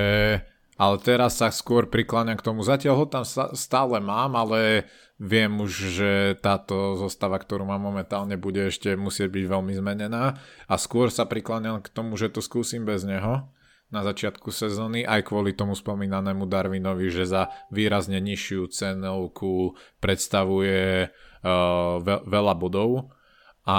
[0.78, 2.62] ale teraz sa skôr prikláňam k tomu.
[2.62, 4.86] Zatiaľ ho tam stále mám, ale
[5.18, 10.38] viem už, že táto zostava, ktorú mám momentálne, bude ešte musieť byť veľmi zmenená.
[10.70, 13.50] A skôr sa prikláňam k tomu, že to skúsim bez neho
[13.94, 22.02] na začiatku sezóny, aj kvôli tomu spomínanému Darwinovi, že za výrazne nižšiu cenovku predstavuje uh,
[22.02, 23.14] ve- veľa bodov
[23.62, 23.78] a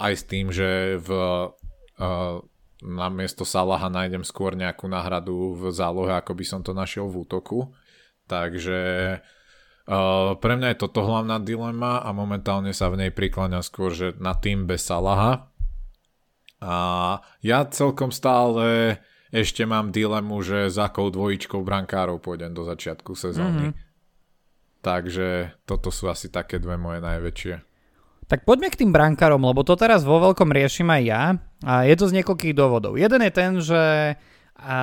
[0.00, 2.40] aj s tým, že v uh,
[2.84, 7.24] na miesto Salaha nájdem skôr nejakú náhradu v zálohe, ako by som to našiel v
[7.24, 7.72] útoku.
[8.28, 8.80] Takže
[9.88, 14.12] uh, pre mňa je toto hlavná dilema a momentálne sa v nej prikláňam skôr, že
[14.20, 15.52] na tým bez Salaha.
[16.64, 16.76] A
[17.44, 18.96] ja celkom stále
[19.34, 23.74] ešte mám dilemu, že za akou dvojičkou brankárov pôjdem do začiatku sezóny.
[23.74, 23.82] Mm-hmm.
[24.78, 27.54] Takže toto sú asi také dve moje najväčšie.
[28.30, 31.22] Tak poďme k tým brankárom, lebo to teraz vo veľkom riešim aj ja.
[31.66, 32.94] A je to z niekoľkých dôvodov.
[32.94, 33.82] Jeden je ten, že
[34.54, 34.78] a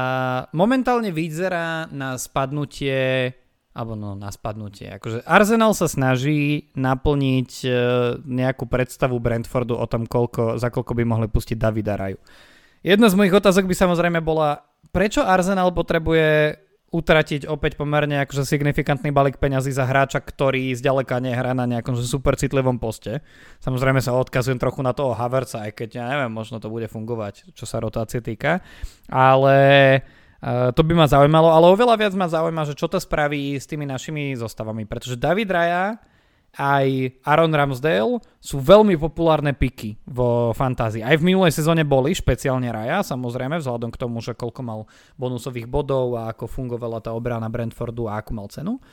[0.51, 3.31] momentálne vyzerá na spadnutie
[3.71, 4.91] alebo no na spadnutie.
[4.99, 7.69] Akože Arsenal sa snaží naplniť e,
[8.19, 12.19] nejakú predstavu Brentfordu o tom, koľko, za koľko by mohli pustiť Davida Raju.
[12.81, 16.57] Jedna z mojich otázok by samozrejme bola, prečo Arsenal potrebuje
[16.91, 22.35] utratiť opäť pomerne akože signifikantný balík peňazí za hráča, ktorý zďaleka nehrá na nejakom super
[22.35, 23.23] citlivom poste.
[23.63, 27.55] Samozrejme sa odkazujem trochu na toho Haverca, aj keď ja neviem, možno to bude fungovať,
[27.55, 28.59] čo sa rotácie týka.
[29.07, 29.57] Ale
[30.43, 33.71] uh, to by ma zaujímalo, ale oveľa viac ma zaujíma, že čo to spraví s
[33.71, 35.95] tými našimi zostavami, pretože David Raja
[36.59, 40.99] aj Aaron Ramsdale sú veľmi populárne piky vo fantázii.
[40.99, 44.79] Aj v minulej sezóne boli, špeciálne Raja, samozrejme, vzhľadom k tomu, že koľko mal
[45.15, 48.83] bonusových bodov a ako fungovala tá obrana Brentfordu a akú mal cenu.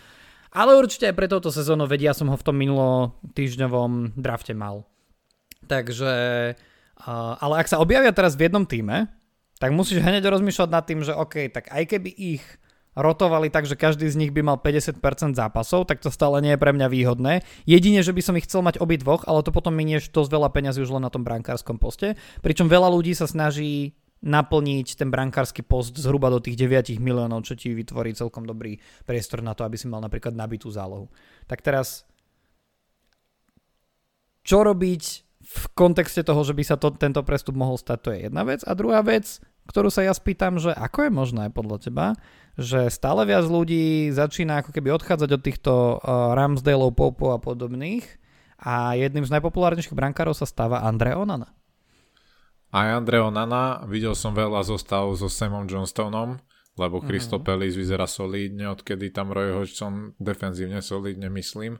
[0.54, 4.86] Ale určite aj pre touto sezónu, vedia som ho v tom minulo týždňovom drafte mal.
[5.66, 6.12] Takže,
[7.42, 9.10] ale ak sa objavia teraz v jednom týme,
[9.58, 12.44] tak musíš hneď rozmýšľať nad tým, že OK, tak aj keby ich
[12.98, 14.98] rotovali tak, že každý z nich by mal 50%
[15.38, 17.46] zápasov, tak to stále nie je pre mňa výhodné.
[17.62, 20.50] Jedine, že by som ich chcel mať obi dvoch, ale to potom minieš dosť veľa
[20.50, 22.18] peňazí už len na tom brankárskom poste.
[22.42, 27.54] Pričom veľa ľudí sa snaží naplniť ten brankársky post zhruba do tých 9 miliónov, čo
[27.54, 31.06] ti vytvorí celkom dobrý priestor na to, aby si mal napríklad nabitú zálohu.
[31.46, 32.02] Tak teraz,
[34.42, 35.02] čo robiť
[35.48, 38.66] v kontexte toho, že by sa to, tento prestup mohol stať, to je jedna vec.
[38.66, 42.06] A druhá vec, ktorú sa ja spýtam, že ako je možné podľa teba,
[42.56, 48.02] že stále viac ľudí začína ako keby odchádzať od týchto uh, Ramsdaleov, Popo a podobných
[48.58, 51.54] a jedným z najpopulárnejších brankárov sa stáva Andre Onana.
[52.74, 56.42] Aj Andre Onana, videl som veľa zostav so Samom Johnstonom,
[56.74, 57.74] lebo Christo mm-hmm.
[57.78, 61.78] vyzerá solídne, odkedy tam Roy Hodgson defenzívne solídne myslím,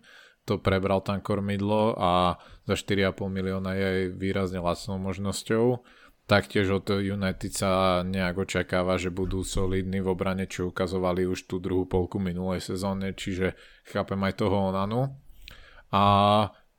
[0.49, 5.85] to prebral tam kormidlo a za 4,5 milióna je aj výrazne lacnou možnosťou
[6.29, 11.57] Taktiež od United sa nejak očakáva, že budú solidní v obrane, čo ukazovali už tú
[11.57, 13.57] druhú polku minulej sezóne, čiže
[13.89, 15.17] chápem aj toho Onanu.
[15.89, 16.05] A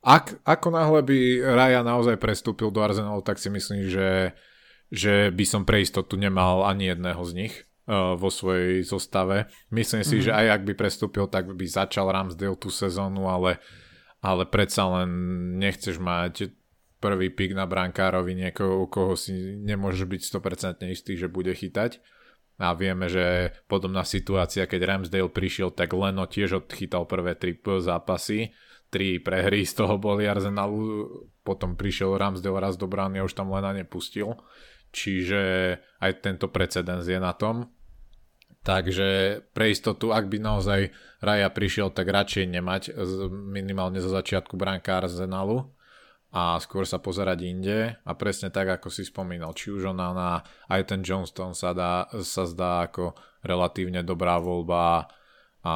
[0.06, 4.38] ak, ako náhle by Raja naozaj prestúpil do Arsenalu, tak si myslím, že,
[4.86, 7.54] že by som pre istotu nemal ani jedného z nich
[7.90, 9.50] uh, vo svojej zostave.
[9.74, 10.30] Myslím si, mm-hmm.
[10.30, 13.58] že aj ak by prestúpil, tak by začal Ramsdale tú sezónu, ale,
[14.22, 15.10] ale predsa len
[15.58, 16.54] nechceš mať
[17.00, 21.98] prvý pik na brankárovi niekoho, u koho si nemôže byť 100% istý, že bude chytať.
[22.60, 28.52] A vieme, že podobná situácia, keď Ramsdale prišiel, tak Leno tiež odchytal prvé tri zápasy.
[28.92, 31.08] Tri prehry z toho boli Arsenalu,
[31.40, 34.36] potom prišiel Ramsdale raz do brány a už tam Lena nepustil.
[34.92, 35.40] Čiže
[36.04, 37.72] aj tento precedens je na tom.
[38.60, 40.92] Takže pre istotu, ak by naozaj
[41.24, 42.92] Raja prišiel, tak radšej nemať
[43.32, 45.79] minimálne za začiatku bránka Arsenalu
[46.30, 50.30] a skôr sa pozerať inde a presne tak, ako si spomínal, či už ona na
[50.70, 55.10] aj ten Johnston sa, dá, sa zdá ako relatívne dobrá voľba
[55.66, 55.74] a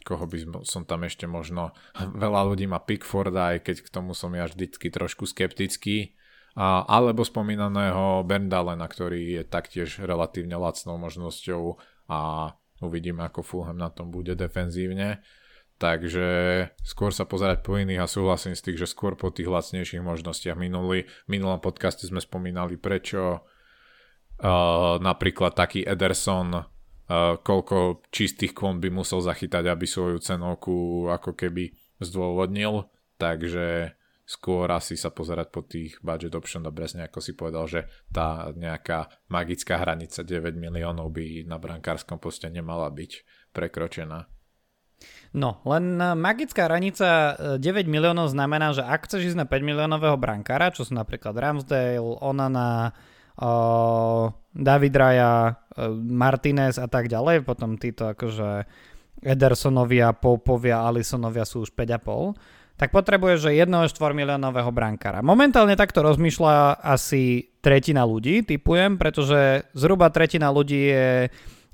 [0.00, 1.76] koho by som tam ešte možno,
[2.24, 6.16] veľa ľudí má Pickforda, aj keď k tomu som ja vždycky trošku skeptický,
[6.56, 11.78] a, alebo spomínaného Bendalena, ktorý je taktiež relatívne lacnou možnosťou
[12.10, 12.50] a
[12.82, 15.20] uvidíme, ako Fulham na tom bude defenzívne.
[15.80, 16.28] Takže
[16.84, 20.52] skôr sa pozerať po iných a súhlasím s tých, že skôr po tých lacnejších možnostiach.
[20.52, 26.64] Minulý, v minulom podcaste sme spomínali, prečo uh, napríklad taký Ederson uh,
[27.40, 32.84] koľko čistých kvont by musel zachytať, aby svoju cenovku ako keby zdôvodnil.
[33.16, 33.96] Takže
[34.28, 39.08] skôr asi sa pozerať po tých budget option, dobre, ako si povedal, že tá nejaká
[39.32, 43.24] magická hranica 9 miliónov by na brankárskom poste nemala byť
[43.56, 44.28] prekročená.
[45.30, 49.62] No, len e, magická hranica 9 e, miliónov znamená, že ak chceš ísť na 5
[49.62, 52.90] miliónového brankára, čo sú napríklad Ramsdale, Onana,
[53.38, 58.66] uh, David Raya, uh, Martinez a tak ďalej, potom títo akože
[59.22, 65.22] Edersonovia, Popovia, Alisonovia sú už 5,5, tak potrebuješ že 1 4 miliónového brankára.
[65.22, 71.06] Momentálne takto rozmýšľa asi tretina ľudí, typujem, pretože zhruba tretina ľudí je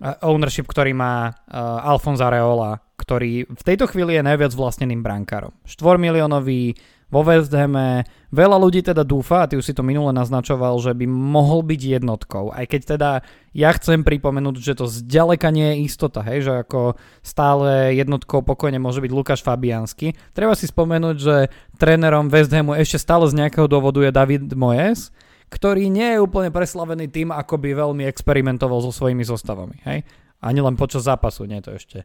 [0.01, 5.57] ownership, ktorý má uh, Alfonso Areola, ktorý v tejto chvíli je najviac vlastneným brankárom.
[5.65, 8.03] 4 miliónový vo West Hame.
[8.35, 11.81] Veľa ľudí teda dúfa, a ty už si to minule naznačoval, že by mohol byť
[12.03, 12.51] jednotkou.
[12.51, 13.11] Aj keď teda
[13.55, 18.83] ja chcem pripomenúť, že to zďaleka nie je istota, hej, že ako stále jednotkou pokojne
[18.83, 20.19] môže byť Lukáš Fabiansky.
[20.35, 21.37] Treba si spomenúť, že
[21.79, 25.15] trénerom West Hamu ešte stále z nejakého dôvodu je David Moyes,
[25.47, 29.79] ktorý nie je úplne preslavený tým, ako by veľmi experimentoval so svojimi zostavami.
[29.87, 30.03] Hej?
[30.43, 32.03] Ani len počas zápasu, nie to ešte,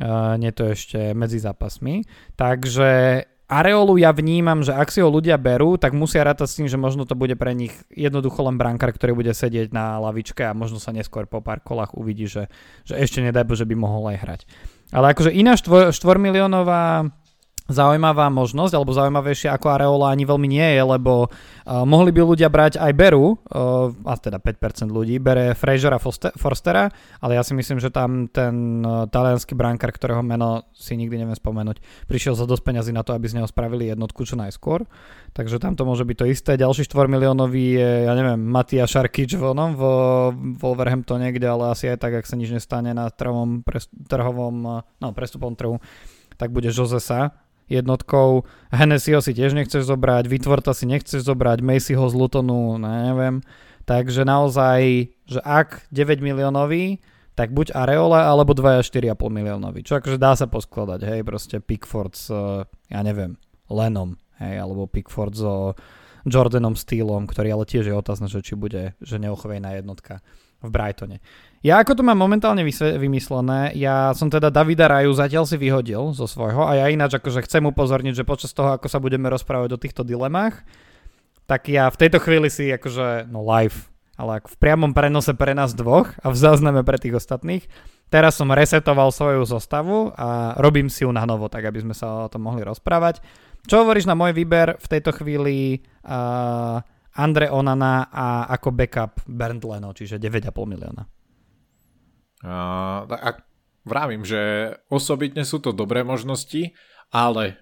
[0.00, 2.08] uh, nie to ešte medzi zápasmi.
[2.34, 6.70] Takže Areolu ja vnímam, že ak si ho ľudia berú, tak musia rátať s tým,
[6.70, 10.54] že možno to bude pre nich jednoducho len brankár, ktorý bude sedieť na lavičke a
[10.54, 12.46] možno sa neskôr po pár kolách uvidí, že,
[12.86, 14.40] že ešte nedaj že by mohol aj hrať.
[14.94, 17.10] Ale akože iná 4 miliónová
[17.70, 22.50] zaujímavá možnosť, alebo zaujímavejšia ako Areola ani veľmi nie je, lebo uh, mohli by ľudia
[22.50, 26.02] brať aj Beru, uh, a teda 5% ľudí, bere Frasera
[26.36, 26.90] Forstera,
[27.22, 31.38] ale ja si myslím, že tam ten uh, talianský brankár, ktorého meno si nikdy neviem
[31.38, 34.84] spomenúť, prišiel za dosť peňazí na to, aby z neho spravili jednotku čo najskôr,
[35.32, 36.52] takže tam to môže byť to isté.
[36.58, 39.92] Ďalší 4 miliónový je, ja neviem, Matia Šarkič vo, no, vo
[40.34, 45.08] Wolverhamptone, kde ale asi aj tak, ak sa nič nestane na trhovom, pres, trhovom no,
[45.14, 45.78] prestupom trhu,
[46.40, 47.36] tak bude Josesa,
[47.70, 48.44] jednotkou.
[48.74, 53.40] Hennessyho si tiež nechceš zobrať, Vytvorta si nechceš zobrať, Macyho z Lutonu, neviem.
[53.86, 56.98] Takže naozaj, že ak 9 miliónový,
[57.38, 59.80] tak buď Areola alebo 2 4,5 miliónový.
[59.86, 62.28] Čo akože dá sa poskladať, hej, proste Pickford s,
[62.90, 63.38] ja neviem,
[63.70, 65.78] Lenom, hej, alebo Pickford so
[66.28, 70.20] Jordanom Steelom, ktorý ale tiež je otázne, že či bude, že neochovejná jednotka
[70.60, 71.24] v Brightone.
[71.60, 72.64] Ja ako to mám momentálne
[72.96, 77.44] vymyslené, ja som teda Davida Raju zatiaľ si vyhodil zo svojho a ja ináč akože
[77.44, 80.64] chcem upozorniť, že počas toho, ako sa budeme rozprávať o týchto dilemách,
[81.44, 85.76] tak ja v tejto chvíli si akože, no live, ale v priamom prenose pre nás
[85.76, 87.68] dvoch a v zázname pre tých ostatných,
[88.08, 92.24] teraz som resetoval svoju zostavu a robím si ju na novo, tak aby sme sa
[92.24, 93.20] o tom mohli rozprávať.
[93.68, 96.80] Čo hovoríš na môj výber v tejto chvíli uh,
[97.20, 101.19] Andre Onana a ako backup Bernd Leno, čiže 9,5 milióna?
[102.40, 103.44] Uh, tak
[103.84, 106.72] vravím, že osobitne sú to dobré možnosti,
[107.12, 107.60] ale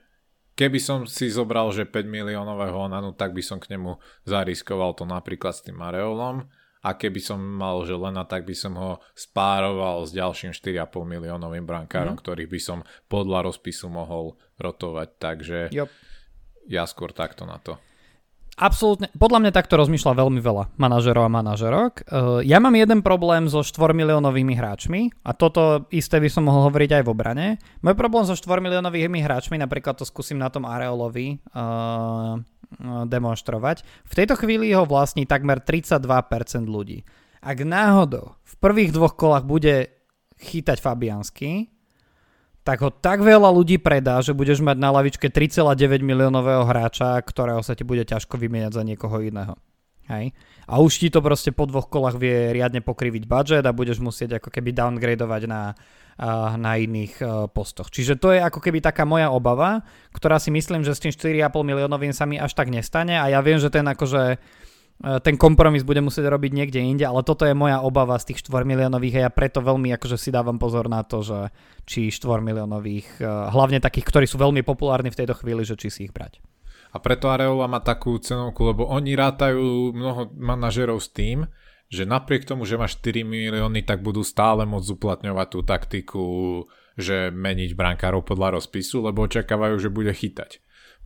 [0.58, 5.06] keby som si zobral, že 5 miliónového Onanu, tak by som k nemu zariskoval to
[5.06, 6.46] napríklad s tým Areolom
[6.82, 11.66] a keby som mal že Lena, tak by som ho spároval s ďalším 4,5 miliónovým
[11.66, 12.22] brankárom, mm.
[12.22, 12.78] ktorých by som
[13.10, 15.90] podľa rozpisu mohol rotovať, takže yep.
[16.70, 17.78] ja skôr takto na to.
[18.58, 21.92] Absolútne, podľa mňa takto rozmýšľa veľmi veľa manažerov a manažerok.
[22.10, 26.66] Uh, ja mám jeden problém so 4 miliónovými hráčmi a toto isté by som mohol
[26.66, 27.46] hovoriť aj v obrane.
[27.86, 32.42] Môj problém so 4 miliónovými hráčmi, napríklad to skúsim na tom Areolovi uh,
[33.06, 33.86] demonstrovať.
[34.04, 37.06] V tejto chvíli ho vlastní takmer 32% ľudí.
[37.38, 39.86] Ak náhodou v prvých dvoch kolách bude
[40.42, 41.77] chytať Fabiansky,
[42.68, 47.64] tak ho tak veľa ľudí predá, že budeš mať na lavičke 3,9 miliónového hráča, ktorého
[47.64, 49.56] sa ti bude ťažko vymieňať za niekoho iného.
[50.12, 50.36] Hej.
[50.68, 54.36] A už ti to proste po dvoch kolách vie riadne pokriviť budget a budeš musieť
[54.36, 55.72] ako keby downgradovať na,
[56.60, 57.24] na iných
[57.56, 57.88] postoch.
[57.88, 59.80] Čiže to je ako keby taká moja obava,
[60.12, 63.40] ktorá si myslím, že s tým 4,5 miliónovým sa mi až tak nestane a ja
[63.40, 64.36] viem, že ten akože
[64.67, 64.67] E,
[64.98, 68.66] ten kompromis bude musieť robiť niekde inde, ale toto je moja obava z tých 4
[68.66, 71.54] miliónových a ja preto veľmi akože si dávam pozor na to, že
[71.86, 75.88] či 4 miliónových, e, hlavne takých, ktorí sú veľmi populárni v tejto chvíli, že či
[75.94, 76.42] si ich brať.
[76.90, 81.46] A preto Areola má takú cenovku, lebo oni rátajú mnoho manažerov s tým,
[81.86, 86.26] že napriek tomu, že má 4 milióny, tak budú stále môcť uplatňovať tú taktiku,
[86.98, 90.58] že meniť brankárov podľa rozpisu, lebo očakávajú, že bude chytať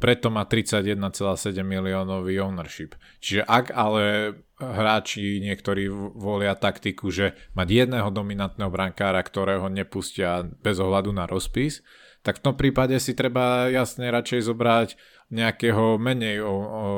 [0.03, 2.99] preto má 31,7 miliónový ownership.
[3.23, 5.87] Čiže ak ale hráči niektorí
[6.19, 11.87] volia taktiku, že mať jedného dominantného brankára, ktorého nepustia bez ohľadu na rozpis,
[12.27, 14.88] tak v tom prípade si treba jasne radšej zobrať
[15.31, 16.88] nejakého menej o, o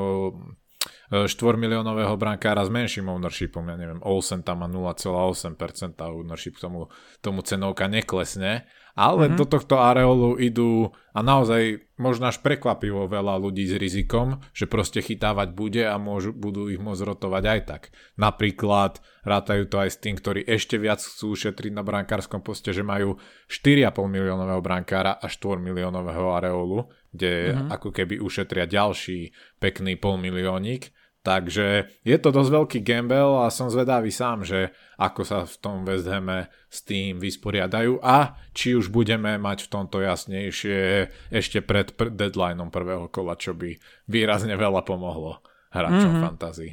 [1.12, 1.29] 4
[1.61, 6.88] miliónového brankára s menším ownershipom, ja neviem, Olsen tam má 0,8% ownership, tomu,
[7.21, 9.38] tomu cenovka neklesne ale mm-hmm.
[9.38, 15.02] do tohto areolu idú a naozaj možno až prekvapivo veľa ľudí s rizikom, že proste
[15.02, 17.83] chytávať bude a môžu, budú ich môcť rotovať aj tak.
[18.14, 22.87] Napríklad rátajú to aj s tým, ktorí ešte viac chcú ušetriť na brankárskom poste, že
[22.87, 23.18] majú
[23.50, 27.68] 4,5 miliónového brankára a 4 miliónového areolu, kde mm-hmm.
[27.74, 30.93] ako keby ušetria ďalší pekný pol miliónik
[31.24, 35.80] Takže je to dosť veľký gamble a som zvedavý sám, že ako sa v tom
[35.88, 41.96] West Hame s tým vysporiadajú a či už budeme mať v tomto jasnejšie ešte pred
[41.96, 43.72] deadlineom prvého kola, čo by
[44.04, 45.40] výrazne veľa pomohlo
[45.72, 46.24] hráčom mm-hmm.
[46.28, 46.72] fantázii.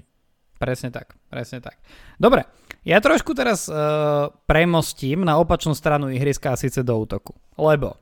[0.60, 1.80] Presne tak, presne tak.
[2.20, 2.44] Dobre,
[2.84, 7.96] ja trošku teraz uh, premostím na opačnú stranu ihriska a síce do útoku, lebo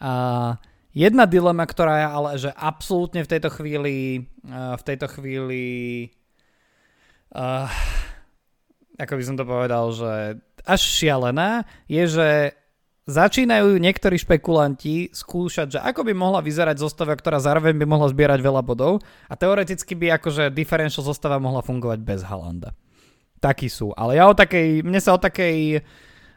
[0.00, 0.56] uh,
[0.90, 5.62] Jedna dilema, ktorá je ale že absolútne v tejto chvíli uh, v tejto chvíli
[7.34, 7.70] uh,
[9.00, 10.36] ako by som to povedal, že
[10.68, 12.28] až šialená, je, že
[13.08, 18.44] začínajú niektorí špekulanti skúšať, že ako by mohla vyzerať zostava, ktorá zároveň by mohla zbierať
[18.44, 22.76] veľa bodov a teoreticky by akože differential zostava mohla fungovať bez Halanda.
[23.40, 23.96] Takí sú.
[23.96, 25.80] Ale ja o takej, mne sa o takej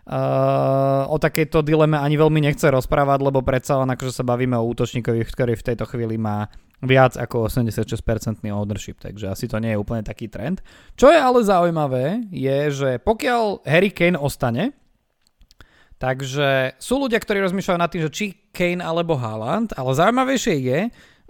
[0.03, 4.67] Uh, o takejto dileme ani veľmi nechce rozprávať, lebo predsa len akože sa bavíme o
[4.67, 6.51] útočníkovi, ktorý v tejto chvíli má
[6.83, 10.59] viac ako 86% ownership, takže asi to nie je úplne taký trend.
[10.99, 14.75] Čo je ale zaujímavé, je, že pokiaľ Harry Kane ostane,
[16.03, 20.79] takže sú ľudia, ktorí rozmýšľajú nad tým, že či Kane alebo Haaland, ale zaujímavejšie je,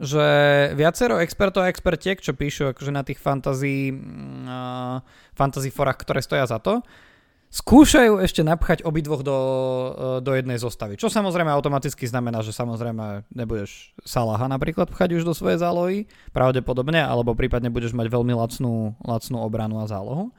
[0.01, 0.25] že
[0.73, 4.97] viacero expertov a expertiek, čo píšu akože na tých fantasy, uh,
[5.37, 6.81] fantasy forách, ktoré stoja za to,
[7.53, 9.37] skúšajú ešte napchať obidvoch do,
[10.25, 10.97] do jednej zostavy.
[10.97, 16.97] Čo samozrejme automaticky znamená, že samozrejme nebudeš Salaha napríklad pchať už do svojej zálohy, pravdepodobne,
[16.97, 20.33] alebo prípadne budeš mať veľmi lacnú, lacnú obranu a zálohu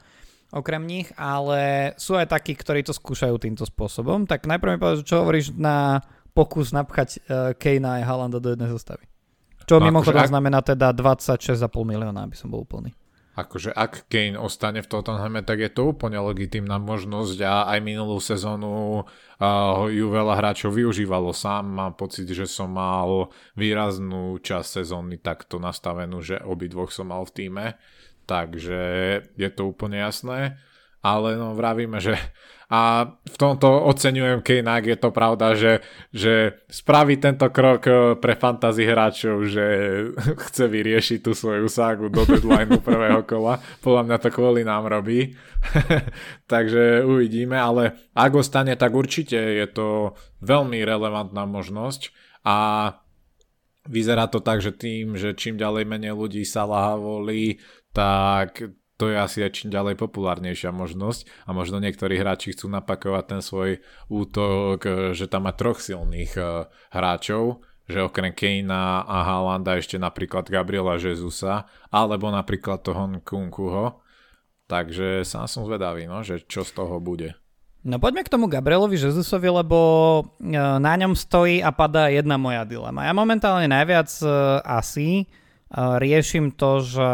[0.55, 4.23] okrem nich, ale sú aj takí, ktorí to skúšajú týmto spôsobom.
[4.23, 5.99] Tak najprv mi povedz, čo hovoríš na
[6.31, 9.03] pokus napchať uh, Kejna a Halanda do jednej zostavy.
[9.67, 10.35] Čo no, mimochodom akože ak...
[10.39, 12.95] znamená teda 26,5 milióna, aby som bol úplný
[13.35, 18.23] akože ak Kane ostane v Tottenhame, tak je to úplne legitimná možnosť a aj minulú
[18.23, 21.35] sezónu uh, ju veľa hráčov využívalo.
[21.35, 27.27] Sám mám pocit, že som mal výraznú časť sezóny takto nastavenú, že obidvoch som mal
[27.27, 27.67] v týme,
[28.31, 28.81] takže
[29.35, 30.57] je to úplne jasné.
[31.05, 32.17] Ale no vravíme, že
[32.73, 38.35] a v tomto oceňujem ak je to pravda, že, že spraví tento krok eh, pre
[38.35, 39.67] fantasy hráčov, že
[40.49, 43.61] chce vyriešiť tú svoju ságu do deadlineu prvého kola.
[43.85, 45.37] Podľa mňa to kvôli nám robí.
[46.53, 52.13] Takže uvidíme, ale ak ostane, tak určite je to veľmi relevantná možnosť
[52.45, 52.57] a
[53.89, 56.65] vyzerá to tak, že tým, že čím ďalej menej ľudí sa
[56.97, 57.61] volí,
[57.93, 58.61] tak
[59.05, 63.41] to je asi aj čím ďalej populárnejšia možnosť a možno niektorí hráči chcú napakovať ten
[63.45, 69.77] svoj útok, e, že tam má troch silných uh, hráčov, že okrem Kejna a Haalanda
[69.77, 74.01] ešte napríklad Gabriela Jezusa alebo napríklad toho Nkunkuho.
[74.73, 77.37] Takže sám som zvedavý, no, že čo z toho bude.
[77.85, 79.79] No poďme k tomu Gabrielovi Jezusovi, lebo
[80.41, 83.05] e, na ňom stojí a padá jedna moja dilema.
[83.05, 84.09] Ja momentálne najviac
[84.65, 85.29] asi
[85.75, 87.11] riešim to, že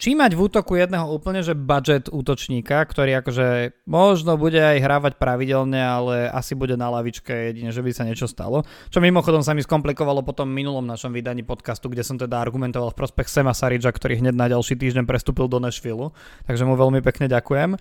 [0.00, 5.12] či mať v útoku jedného úplne, že budget útočníka, ktorý akože možno bude aj hrávať
[5.20, 8.64] pravidelne, ale asi bude na lavičke jedine, že by sa niečo stalo.
[8.88, 12.98] Čo mimochodom sa mi skomplikovalo potom minulom našom vydaní podcastu, kde som teda argumentoval v
[13.04, 16.16] prospech Sema Saridža, ktorý hneď na ďalší týždeň prestúpil do Nashville.
[16.48, 17.76] Takže mu veľmi pekne ďakujem.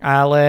[0.00, 0.44] Ale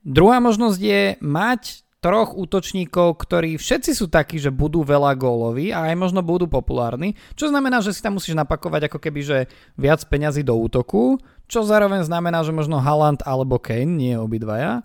[0.00, 5.92] druhá možnosť je mať troch útočníkov, ktorí všetci sú takí, že budú veľa góloví a
[5.92, 9.38] aj možno budú populárni, čo znamená, že si tam musíš napakovať ako keby, že
[9.76, 11.20] viac peňazí do útoku,
[11.52, 14.80] čo zároveň znamená, že možno Haaland alebo Kane, nie obidvaja.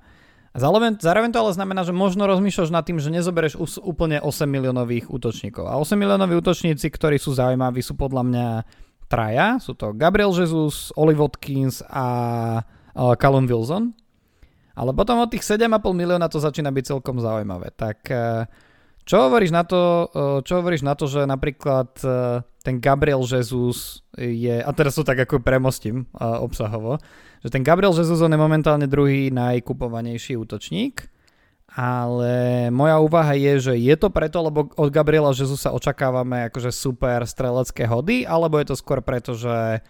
[0.52, 5.08] Zároveň, zároveň to ale znamená, že možno rozmýšľaš nad tým, že nezobereš úplne 8 miliónových
[5.10, 5.66] útočníkov.
[5.66, 8.48] A 8 miliónoví útočníci, ktorí sú zaujímaví, sú podľa mňa
[9.08, 9.58] traja.
[9.64, 12.06] Sú to Gabriel Jesus, Oli Watkins a
[12.94, 13.98] Callum Wilson.
[14.74, 17.70] Ale potom od tých 7,5 milióna to začína byť celkom zaujímavé.
[17.78, 18.50] Tak eh,
[19.06, 24.02] čo hovoríš na to, eh, čo hovoríš na to, že napríklad eh, ten Gabriel Jesus
[24.18, 26.96] je, a teraz to tak ako premostím obsahovo,
[27.44, 31.12] že ten Gabriel Jesus on je momentálne druhý najkupovanejší útočník,
[31.76, 37.28] ale moja úvaha je, že je to preto, lebo od Gabriela Jezusa očakávame akože super
[37.28, 39.84] strelecké hody, alebo je to skôr preto, že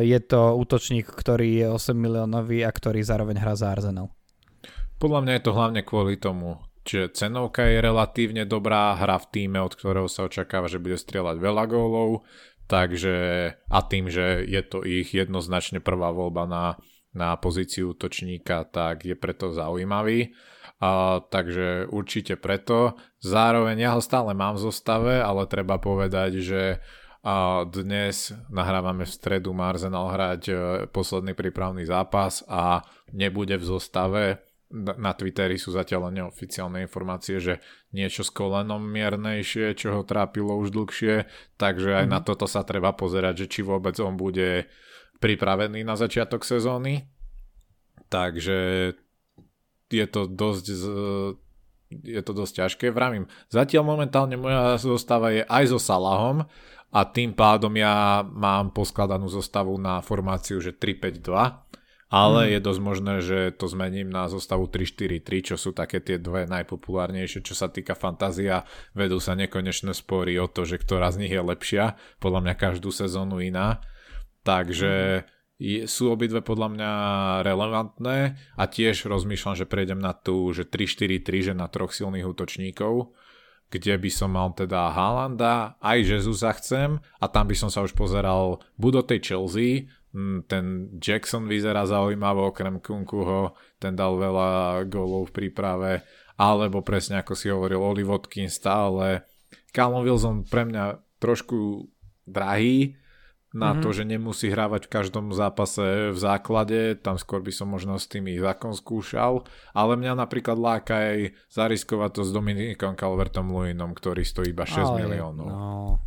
[0.00, 4.14] je to útočník, ktorý je 8 miliónový a ktorý zároveň hrá za Arsenal.
[5.00, 9.58] Podľa mňa je to hlavne kvôli tomu, že cenovka je relatívne dobrá, hra v týme,
[9.62, 12.28] od ktorého sa očakáva, že bude strieľať veľa gólov,
[12.70, 13.16] takže
[13.56, 16.64] a tým, že je to ich jednoznačne prvá voľba na,
[17.10, 20.36] na pozíciu útočníka, tak je preto zaujímavý.
[20.80, 22.96] A, takže určite preto.
[23.20, 26.62] Zároveň ja ho stále mám v zostave, ale treba povedať, že
[27.20, 30.54] a dnes nahrávame v stredu, má Arsenal hrať e,
[30.88, 32.80] posledný prípravný zápas a
[33.12, 34.24] nebude v zostave.
[34.72, 37.58] Na Twitteri sú zatiaľ neoficiálne informácie, že
[37.92, 41.28] niečo s kolenom miernejšie, čo ho trápilo už dlhšie,
[41.60, 42.12] takže aj mm.
[42.14, 42.26] na mhm.
[42.30, 44.64] toto sa treba pozerať, že či vôbec on bude
[45.20, 47.04] pripravený na začiatok sezóny.
[48.08, 48.58] Takže
[49.92, 50.66] je to dosť
[51.90, 52.86] je to dosť ťažké.
[52.94, 56.46] Vravím, zatiaľ momentálne moja zostava je aj so Salahom
[56.90, 61.70] a tým pádom ja mám poskladanú zostavu na formáciu, že 3-5-2,
[62.10, 62.50] ale hmm.
[62.50, 67.46] je dosť možné, že to zmením na zostavu 3-4-3, čo sú také tie dve najpopulárnejšie,
[67.46, 68.66] čo sa týka fantázia.
[68.98, 72.90] Vedú sa nekonečné spory o to, že ktorá z nich je lepšia, podľa mňa každú
[72.90, 73.78] sezónu iná.
[74.42, 75.22] Takže
[75.62, 75.86] hmm.
[75.86, 76.92] sú obidve podľa mňa
[77.46, 83.14] relevantné a tiež rozmýšľam, že prejdem na tú, že 3-4-3, že na troch silných útočníkov
[83.70, 87.94] kde by som mal teda Haalanda, aj Jezusa chcem a tam by som sa už
[87.94, 89.86] pozeral buď do tej Chelsea,
[90.50, 96.02] ten Jackson vyzerá zaujímavo, okrem Kunkuho, ten dal veľa gólov v príprave,
[96.34, 99.22] alebo presne ako si hovoril, Oli Watkins stále.
[99.70, 101.86] Callum Wilson pre mňa trošku
[102.26, 102.98] drahý,
[103.50, 103.82] na mm-hmm.
[103.82, 108.06] to, že nemusí hrávať v každom zápase v základe, tam skôr by som možno s
[108.06, 109.42] tým zákon skúšal,
[109.74, 114.94] ale mňa napríklad láka aj zariskovať to s Dominikom Calvertom Luinom, ktorý stojí iba 6
[114.94, 115.48] ale, miliónov.
[115.50, 115.98] No.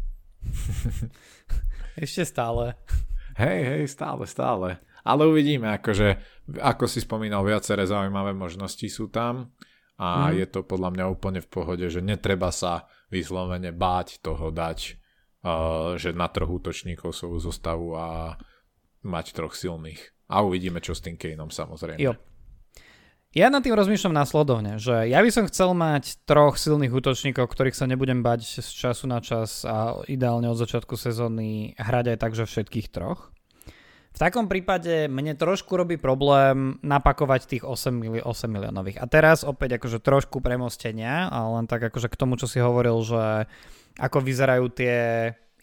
[2.04, 2.80] Ešte stále.
[3.36, 4.80] Hej, hej, stále, stále.
[5.04, 6.16] Ale uvidíme, akože,
[6.64, 9.52] ako si spomínal, viaceré zaujímavé možnosti sú tam
[10.00, 10.40] a mm.
[10.40, 15.03] je to podľa mňa úplne v pohode, že netreba sa vyslovene báť toho dať
[16.00, 18.40] že na troch útočníkov svoju zostavu a
[19.04, 20.00] mať troch silných.
[20.32, 22.00] A uvidíme, čo s tým Kaneom samozrejme.
[22.00, 22.16] Jo.
[23.34, 27.74] Ja nad tým rozmýšľam následovne, že ja by som chcel mať troch silných útočníkov, ktorých
[27.74, 32.32] sa nebudem bať z času na čas a ideálne od začiatku sezóny hrať aj tak,
[32.38, 33.34] všetkých troch.
[34.14, 39.02] V takom prípade mne trošku robí problém napakovať tých 8, mili- 8 miliónových.
[39.02, 43.02] A teraz opäť akože trošku premostenia, ale len tak akože k tomu, čo si hovoril,
[43.02, 43.50] že
[43.98, 44.96] ako vyzerajú tie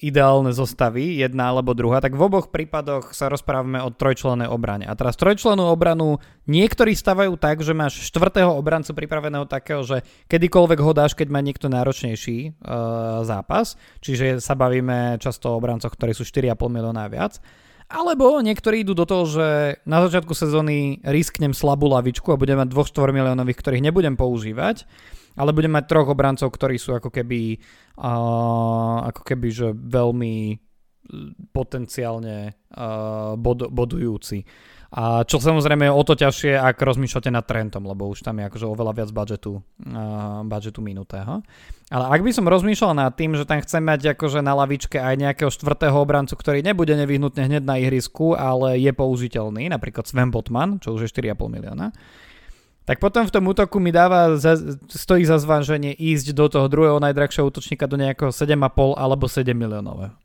[0.01, 4.89] ideálne zostavy, jedna alebo druhá, tak v oboch prípadoch sa rozprávame o trojčlennej obrane.
[4.89, 6.17] A teraz trojčlenú obranu
[6.49, 10.01] niektorí stavajú tak, že máš štvrtého obrancu pripraveného takého, že
[10.33, 15.93] kedykoľvek ho dáš, keď má niekto náročnejší uh, zápas, čiže sa bavíme často o obrancoch,
[15.93, 17.37] ktorí sú 4,5 milióna a viac.
[17.91, 19.49] Alebo niektorí idú do toho, že
[19.83, 24.87] na začiatku sezóny risknem slabú lavičku a budem mať 2-4 miliónových, ktorých nebudem používať
[25.39, 27.61] ale budem mať troch obrancov, ktorí sú ako keby,
[28.01, 30.59] uh, ako keby že veľmi
[31.51, 34.47] potenciálne uh, bod, bodujúci.
[34.91, 38.51] A čo samozrejme je o to ťažšie, ak rozmýšľate nad Trentom, lebo už tam je
[38.51, 41.47] akože oveľa viac budžetu, uh, budžetu minutého.
[41.95, 45.15] Ale ak by som rozmýšľal nad tým, že tam chcem mať akože na lavičke aj
[45.15, 50.83] nejakého štvrtého obrancu, ktorý nebude nevyhnutne hneď na ihrisku, ale je použiteľný, napríklad Sven Botman,
[50.83, 51.95] čo už je 4,5 milióna,
[52.83, 54.59] tak potom v tom útoku mi dáva, za,
[54.91, 60.19] stojí za zváženie ísť do toho druhého najdrahšieho útočníka do nejakého 7,5 alebo 7 miliónového.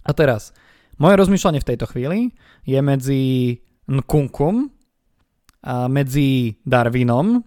[0.00, 0.56] A teraz,
[0.96, 2.32] moje rozmýšľanie v tejto chvíli
[2.64, 3.22] je medzi
[3.88, 4.68] Nkunkum
[5.88, 7.42] medzi Darwinom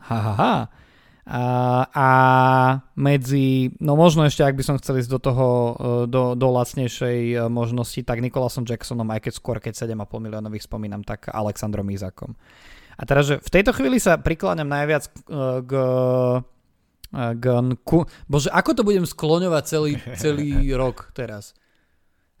[0.00, 0.54] ha, ha, ha,
[1.30, 1.44] a,
[1.94, 2.08] a
[2.98, 5.72] medzi, no možno ešte, ak by som chcel ísť do toho, e,
[6.10, 11.06] do, do lacnejšej e, možnosti, tak Nikolasom Jacksonom, aj keď skôr, keď 7,5 miliónových spomínam,
[11.06, 12.34] tak Alexandrom Izakom.
[12.98, 15.18] A teraz, že v tejto chvíli sa prikláňam najviac k,
[15.70, 15.72] k,
[17.14, 17.44] k
[17.86, 20.50] ku, Bože, ako to budem skloňovať celý, celý
[20.82, 21.54] rok teraz?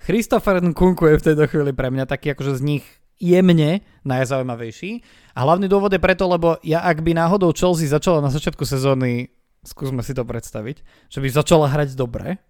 [0.02, 2.84] Christopher Nkunku je v tejto chvíli pre mňa taký akože z nich
[3.20, 5.04] jemne najzaujímavejší.
[5.36, 9.30] A hlavný dôvod je preto, lebo ja ak by náhodou Chelsea začala na začiatku sezóny,
[9.62, 12.40] skúsme si to predstaviť, že by začala hrať dobre,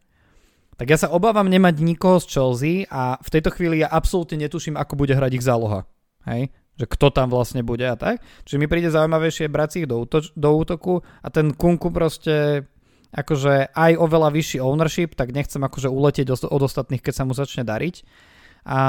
[0.78, 4.80] tak ja sa obávam nemať nikoho z Chelsea a v tejto chvíli ja absolútne netuším,
[4.80, 5.84] ako bude hrať ich záloha.
[6.24, 6.48] Hej?
[6.80, 8.24] že kto tam vlastne bude a tak.
[8.48, 12.64] Čiže mi príde zaujímavejšie brať ich do, útoč- do útoku a ten Kunku proste
[13.12, 17.68] akože aj oveľa vyšší ownership, tak nechcem akože uletieť od ostatných, keď sa mu začne
[17.68, 18.06] dariť.
[18.68, 18.80] A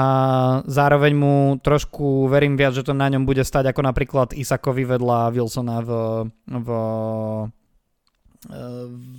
[0.68, 5.32] zároveň mu trošku verím viac, že to na ňom bude stať ako napríklad Isakovi vedľa
[5.32, 5.90] Wilsona v,
[6.44, 6.68] v,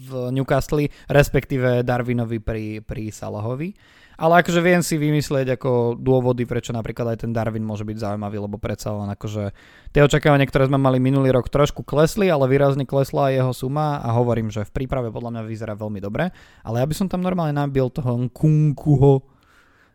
[0.03, 3.73] v Newcastle, respektíve Darwinovi pri, pri Salahovi.
[4.13, 8.45] Ale akože viem si vymyslieť ako dôvody, prečo napríklad aj ten Darwin môže byť zaujímavý,
[8.45, 9.49] lebo predsa len akože
[9.89, 14.13] tie očakávania, ktoré sme mali minulý rok trošku klesli, ale výrazne klesla jeho suma a
[14.13, 16.29] hovorím, že v príprave podľa mňa vyzerá veľmi dobre,
[16.61, 19.32] ale ja by som tam normálne nabil toho Kunkuho eh,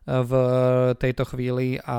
[0.09, 0.33] v
[0.97, 1.99] tejto chvíli a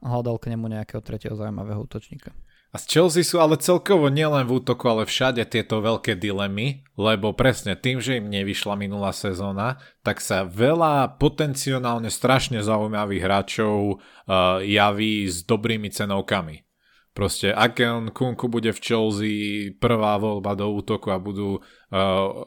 [0.00, 2.32] hľadal k nemu nejakého tretieho zaujímavého útočníka.
[2.72, 7.36] A z Chelsea sú ale celkovo nielen v útoku, ale všade tieto veľké dilemy, lebo
[7.36, 14.64] presne tým, že im nevyšla minulá sezóna, tak sa veľa potenciálne strašne zaujímavých hráčov uh,
[14.64, 16.64] javí s dobrými cenovkami.
[17.12, 21.60] Proste ak on Kunku bude v Chelsea prvá voľba do útoku a budú uh,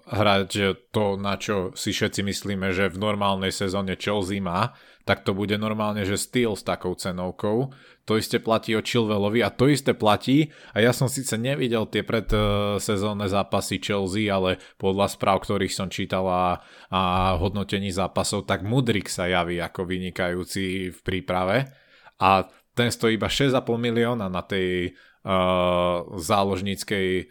[0.10, 4.74] hrať to, na čo si všetci myslíme, že v normálnej sezóne Chelsea má,
[5.06, 7.70] tak to bude normálne, že styl s takou cenovkou.
[8.10, 12.02] To isté platí o Chilvelovi a to isté platí a ja som síce nevidel tie
[12.02, 16.58] predsezónne zápasy Chelsea, ale podľa správ, ktorých som čítal a,
[16.90, 17.02] a
[17.38, 21.70] hodnotení zápasov, tak Mudrik sa javí ako vynikajúci v príprave
[22.18, 24.92] a ten stojí iba 6,5 milióna na tej
[25.24, 27.30] uh, záložníckej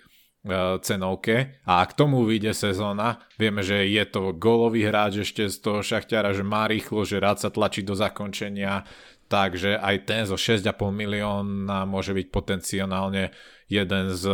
[0.84, 5.80] cenovke a ak tomu vyjde sezóna, vieme, že je to golový hráč ešte z toho
[5.80, 8.84] šachťara, že má rýchlo, že rád sa tlačí do zakončenia,
[9.32, 13.32] takže aj ten zo 6,5 milióna môže byť potenciálne
[13.72, 14.24] jeden z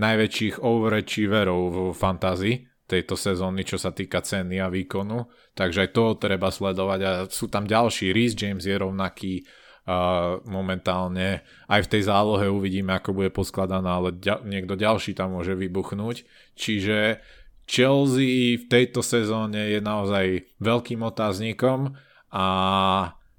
[0.00, 2.54] najväčších overachieverov v fantázii
[2.86, 5.26] tejto sezóny, čo sa týka ceny a výkonu.
[5.58, 8.14] Takže aj to treba sledovať a sú tam ďalší.
[8.14, 9.42] Reese James je rovnaký,
[9.86, 9.96] a
[10.42, 15.54] momentálne aj v tej zálohe uvidíme, ako bude poskladaná, ale ďa, niekto ďalší tam môže
[15.54, 16.26] vybuchnúť.
[16.58, 17.22] Čiže
[17.70, 21.94] Chelsea v tejto sezóne je naozaj veľkým otáznikom
[22.34, 22.46] a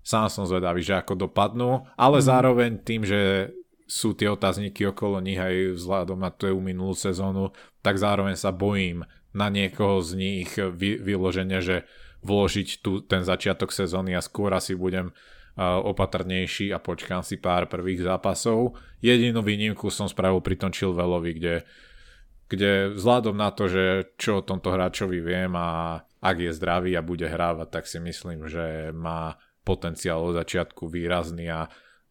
[0.08, 2.26] sám som zvedavý, že ako dopadnú, ale mm.
[2.26, 3.52] zároveň tým, že
[3.88, 9.04] sú tie otázniky okolo nich aj vzhľadom na tú minulú sezónu, tak zároveň sa bojím
[9.32, 11.88] na niekoho z nich vy, vyloženia, že
[12.24, 15.16] vložiť tu ten začiatok sezóny a skôr asi budem
[15.58, 18.78] opatrnejší a počkám si pár prvých zápasov.
[19.02, 21.56] Jedinú výnimku som spravil pri tom Chilvelovi, kde,
[22.46, 27.06] kde vzhľadom na to, že čo o tomto hráčovi viem a ak je zdravý a
[27.06, 31.68] bude hrávať, tak si myslím, že má potenciál od začiatku výrazný a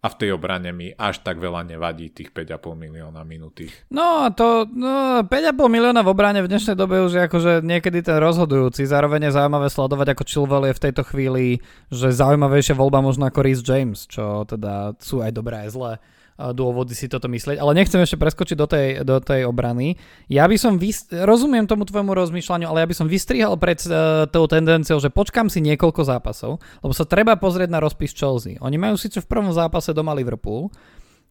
[0.07, 3.75] a v tej obrane mi až tak veľa nevadí tých 5,5 milióna minutých.
[3.91, 8.23] No to no, 5,5 milióna v obrane v dnešnej dobe už je akože niekedy ten
[8.23, 8.87] rozhodujúci.
[8.87, 11.59] Zároveň je zaujímavé sledovať, ako Chilwell je v tejto chvíli,
[11.91, 15.93] že zaujímavejšia voľba možno ako Rhys James, čo teda sú aj dobré aj zlé
[16.37, 19.97] dôvody si toto myslieť, ale nechcem ešte preskočiť do tej, do tej obrany.
[20.29, 24.29] Ja by som, vys- rozumiem tomu tvojmu rozmýšľaniu, ale ja by som vystrihal pred uh,
[24.29, 28.61] tou tendenciou, že počkám si niekoľko zápasov, lebo sa treba pozrieť na rozpis Chelsea.
[28.61, 30.69] Oni majú síce v prvom zápase doma Liverpool,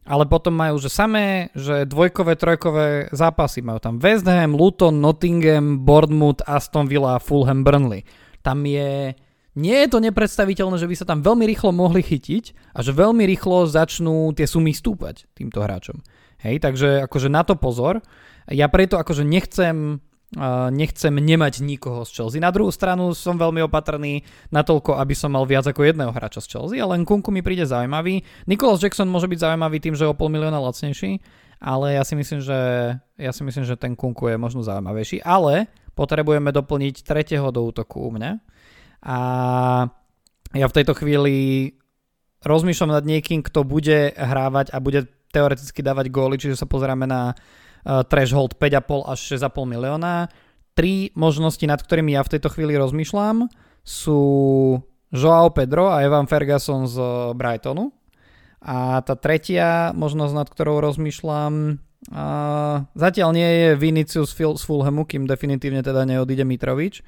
[0.06, 3.58] ale potom majú, že samé, že dvojkové, trojkové zápasy.
[3.58, 8.06] Majú tam West Ham, Luton, Nottingham, Bournemouth, Aston Villa, Fulham, Burnley.
[8.38, 9.18] Tam je
[9.56, 13.24] nie je to nepredstaviteľné, že by sa tam veľmi rýchlo mohli chytiť a že veľmi
[13.24, 16.04] rýchlo začnú tie sumy stúpať týmto hráčom.
[16.44, 18.04] Hej, takže akože na to pozor.
[18.52, 20.04] Ja preto akože nechcem
[20.34, 22.42] Uh, nechcem nemať nikoho z Chelsea.
[22.42, 26.42] Na druhú stranu som veľmi opatrný na toľko, aby som mal viac ako jedného hráča
[26.42, 28.26] z Chelsea, ale Kunku mi príde zaujímavý.
[28.50, 31.22] Nicholas Jackson môže byť zaujímavý tým, že je o pol milióna lacnejší,
[31.62, 32.58] ale ja si myslím, že,
[32.98, 35.22] ja si myslím, že ten Kunku je možno zaujímavejší.
[35.22, 38.42] Ale potrebujeme doplniť tretieho do útoku u mňa
[39.06, 39.18] a
[40.50, 41.36] ja v tejto chvíli
[42.42, 47.32] rozmýšľam nad niekým, kto bude hrávať a bude teoreticky dávať góly, čiže sa pozeráme na
[47.32, 50.26] uh, threshold 5,5 až 6,5 milióna.
[50.74, 53.46] Tri možnosti, nad ktorými ja v tejto chvíli rozmýšľam,
[53.86, 54.20] sú
[55.14, 56.98] Joao Pedro a Evan Ferguson z
[57.38, 57.94] Brightonu.
[58.66, 61.78] A tá tretia možnosť, nad ktorou rozmýšľam,
[62.10, 67.06] uh, zatiaľ nie je Vinicius z Fulhamu, kým definitívne teda neodíde Mitrovič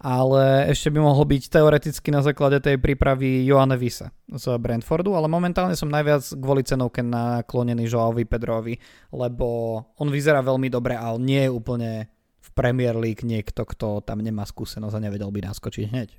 [0.00, 5.28] ale ešte by mohol byť teoreticky na základe tej prípravy Joanne Vise z Brentfordu, ale
[5.28, 8.80] momentálne som najviac kvôli cenovke naklonený Joaovi Pedrovi,
[9.12, 11.90] lebo on vyzerá veľmi dobre, ale nie je úplne
[12.40, 16.10] v Premier League niekto, kto tam nemá skúsenosť a nevedel by naskočiť hneď.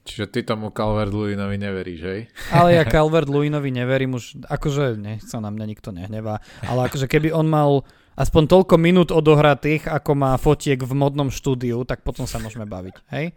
[0.00, 2.20] Čiže ty tomu Calvert Lewinovi neveríš, hej?
[2.52, 7.32] Ale ja Calvert Lewinovi neverím už, akože nechce na mňa nikto nehnevá, ale akože keby
[7.32, 7.84] on mal
[8.20, 12.96] aspoň toľko minút odohratých, ako má fotiek v modnom štúdiu, tak potom sa môžeme baviť,
[13.16, 13.32] hej?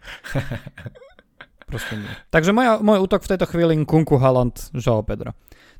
[1.70, 2.12] Proste nie.
[2.28, 5.32] Takže moja, môj útok v tejto chvíli Kunku Haland, Joao Pedro.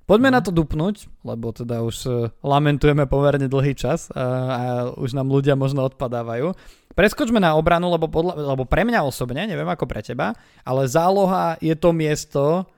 [0.05, 0.35] Poďme mm.
[0.37, 2.13] na to dupnúť, lebo teda už uh,
[2.45, 4.61] lamentujeme pomerne dlhý čas uh, a
[4.97, 6.57] už nám ľudia možno odpadávajú.
[6.95, 11.59] Preskočme na obranu, lebo, podľa, lebo pre mňa osobne, neviem ako pre teba, ale záloha
[11.59, 12.69] je to miesto,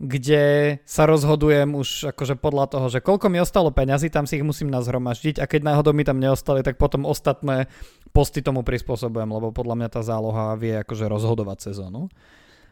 [0.00, 4.46] kde sa rozhodujem už akože podľa toho, že koľko mi ostalo peňazí, tam si ich
[4.48, 7.68] musím nazhromaždiť a keď náhodou mi tam neostali, tak potom ostatné
[8.16, 12.08] posty tomu prispôsobujem, lebo podľa mňa tá záloha vie akože rozhodovať sezónu.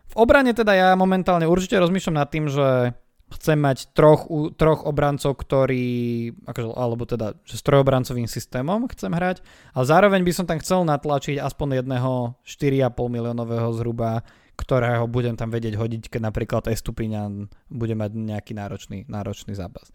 [0.09, 2.97] V obrane teda ja momentálne určite rozmýšľam nad tým, že
[3.29, 4.25] chcem mať troch,
[4.57, 9.45] troch obrancov, ktorí, akože, alebo teda, že s trojobrancovým systémom chcem hrať,
[9.77, 14.25] ale zároveň by som tam chcel natlačiť aspoň jedného 4,5 miliónového zhruba
[14.59, 19.95] ktorého budem tam vedieť hodiť, keď napríklad Estupiňan bude mať nejaký náročný, náročný zápas.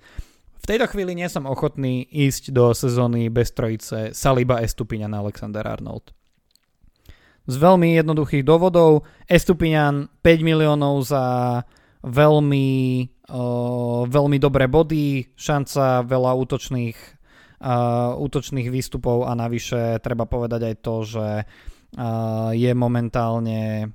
[0.63, 5.67] V tejto chvíli nie som ochotný ísť do sezóny bez trojice Saliba, Estupiňan a Alexander
[5.67, 6.15] Arnold.
[7.43, 11.23] Z veľmi jednoduchých dôvodov Estupiňan 5 miliónov za
[12.07, 12.67] veľmi,
[13.27, 16.95] uh, veľmi dobré body, šanca veľa útočných,
[17.59, 23.91] uh, útočných výstupov a navyše treba povedať aj to, že uh, je momentálne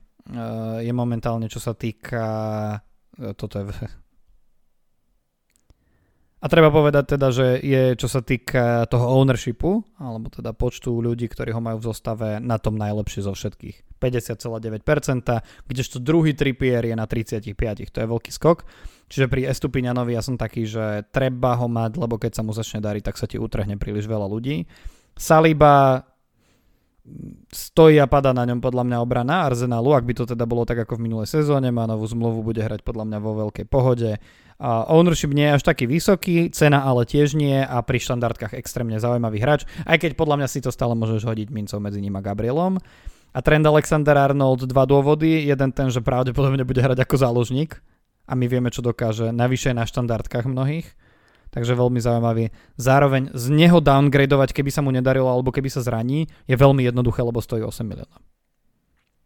[0.85, 2.25] je momentálne, čo sa týka...
[3.17, 3.65] Eh, toto je...
[6.39, 11.27] A treba povedať teda, že je, čo sa týka toho ownershipu, alebo teda počtu ľudí,
[11.27, 13.99] ktorí ho majú v zostave, na tom najlepšie zo všetkých.
[13.99, 18.63] 50,9%, kdežto druhý tripier je na 35%, to je veľký skok.
[19.11, 22.79] Čiže pri Estupiňanovi ja som taký, že treba ho mať, lebo keď sa mu začne
[22.79, 24.63] dariť, tak sa ti utrhne príliš veľa ľudí.
[25.19, 26.07] Saliba
[27.49, 30.85] stojí a pada na ňom podľa mňa obrana Arsenalu, ak by to teda bolo tak
[30.85, 34.21] ako v minulej sezóne, má novú zmluvu, bude hrať podľa mňa vo veľkej pohode.
[34.59, 38.99] A ownership nie je až taký vysoký, cena ale tiež nie a pri štandardkách extrémne
[38.99, 42.23] zaujímavý hráč, aj keď podľa mňa si to stále môžeš hodiť mincov medzi ním a
[42.23, 42.83] Gabrielom.
[43.33, 45.47] A trend Alexander Arnold, dva dôvody.
[45.47, 47.79] Jeden ten, že pravdepodobne bude hrať ako záložník
[48.29, 50.91] a my vieme, čo dokáže navyše na štandardkách mnohých
[51.51, 52.51] takže veľmi zaujímavý.
[52.77, 57.25] Zároveň z neho downgradovať, keby sa mu nedarilo alebo keby sa zraní, je veľmi jednoduché,
[57.25, 58.21] lebo stojí 8 miliónov.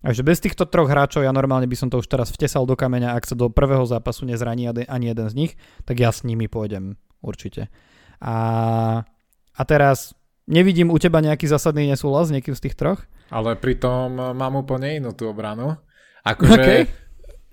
[0.03, 3.15] Takže bez týchto troch hráčov ja normálne by som to už teraz vtesal do kameňa,
[3.15, 5.53] ak sa do prvého zápasu nezraní ani jeden z nich,
[5.87, 7.71] tak ja s nimi pôjdem určite.
[8.19, 8.37] A,
[9.55, 10.19] a teraz
[10.51, 13.07] nevidím u teba nejaký zásadný nesúhlas s niekým z tých troch?
[13.31, 15.79] Ale pritom mám úplne inú tú obranu.
[16.35, 16.81] Akože okay.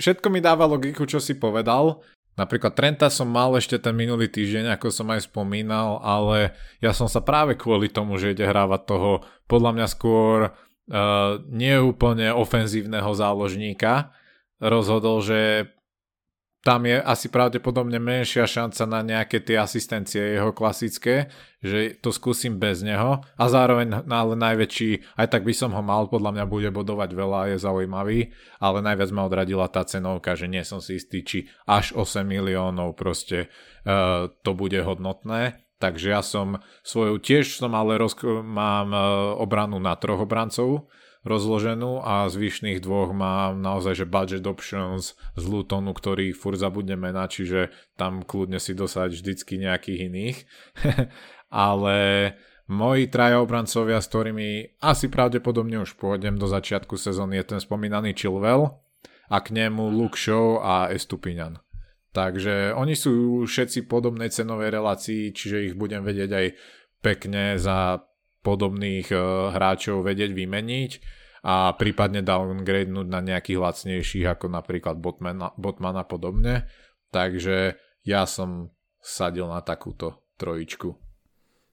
[0.02, 2.02] všetko mi dáva logiku, čo si povedal.
[2.40, 7.12] Napríklad Trenta som mal ešte ten minulý týždeň, ako som aj spomínal, ale ja som
[7.12, 9.12] sa práve kvôli tomu, že ide hrávať toho
[9.52, 14.16] podľa mňa skôr uh, nie úplne ofenzívneho záložníka,
[14.64, 15.68] rozhodol, že
[16.60, 21.32] tam je asi pravdepodobne menšia šanca na nejaké tie asistencie jeho klasické,
[21.64, 23.24] že to skúsim bez neho.
[23.40, 27.56] A zároveň ale najväčší, aj tak by som ho mal, podľa mňa bude bodovať veľa,
[27.56, 28.20] je zaujímavý,
[28.60, 33.00] ale najviac ma odradila tá cenovka, že nie som si istý, či až 8 miliónov
[33.00, 33.48] proste
[33.88, 38.12] uh, to bude hodnotné, Takže ja som svoju tiež som ale roz,
[38.44, 39.00] mám e,
[39.40, 40.92] obranu na troch obrancov
[41.28, 47.28] rozloženú a zvyšných dvoch mám naozaj, že budget options z Lutonu, ktorý furt zabudneme na,
[47.28, 50.38] čiže tam kľudne si dosať vždycky nejakých iných.
[51.68, 51.98] ale
[52.72, 58.16] moji traja obrancovia, s ktorými asi pravdepodobne už pôjdem do začiatku sezóny, je ten spomínaný
[58.16, 58.80] Chilwell
[59.28, 61.60] a k nemu Luke Show a Estupinan.
[62.10, 66.46] Takže oni sú všetci podobnej cenovej relácii, čiže ich budem vedieť aj
[67.06, 68.02] pekne za
[68.42, 70.92] podobných uh, hráčov vedieť vymeniť
[71.44, 76.68] a prípadne downgradenúť na nejakých lacnejších ako napríklad Botman, Botman a podobne.
[77.10, 81.10] Takže ja som sadil na takúto trojičku.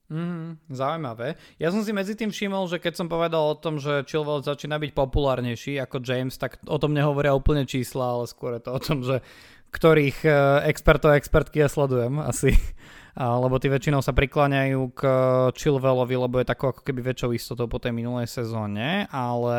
[0.07, 1.35] Mm, zaujímavé.
[1.59, 4.79] Ja som si medzi tým všimol, že keď som povedal o tom, že Chilwell začína
[4.79, 8.81] byť populárnejší ako James, tak o tom nehovoria úplne čísla, ale skôr je to o
[8.81, 9.19] tom, že
[9.75, 10.31] ktorých e,
[10.71, 12.55] expertov a expertky ja sledujem asi.
[13.17, 15.01] Lebo tí väčšinou sa prikláňajú k
[15.57, 19.59] Chilwellovi, lebo je takou ako keby väčšou istotou po tej minulej sezóne, ale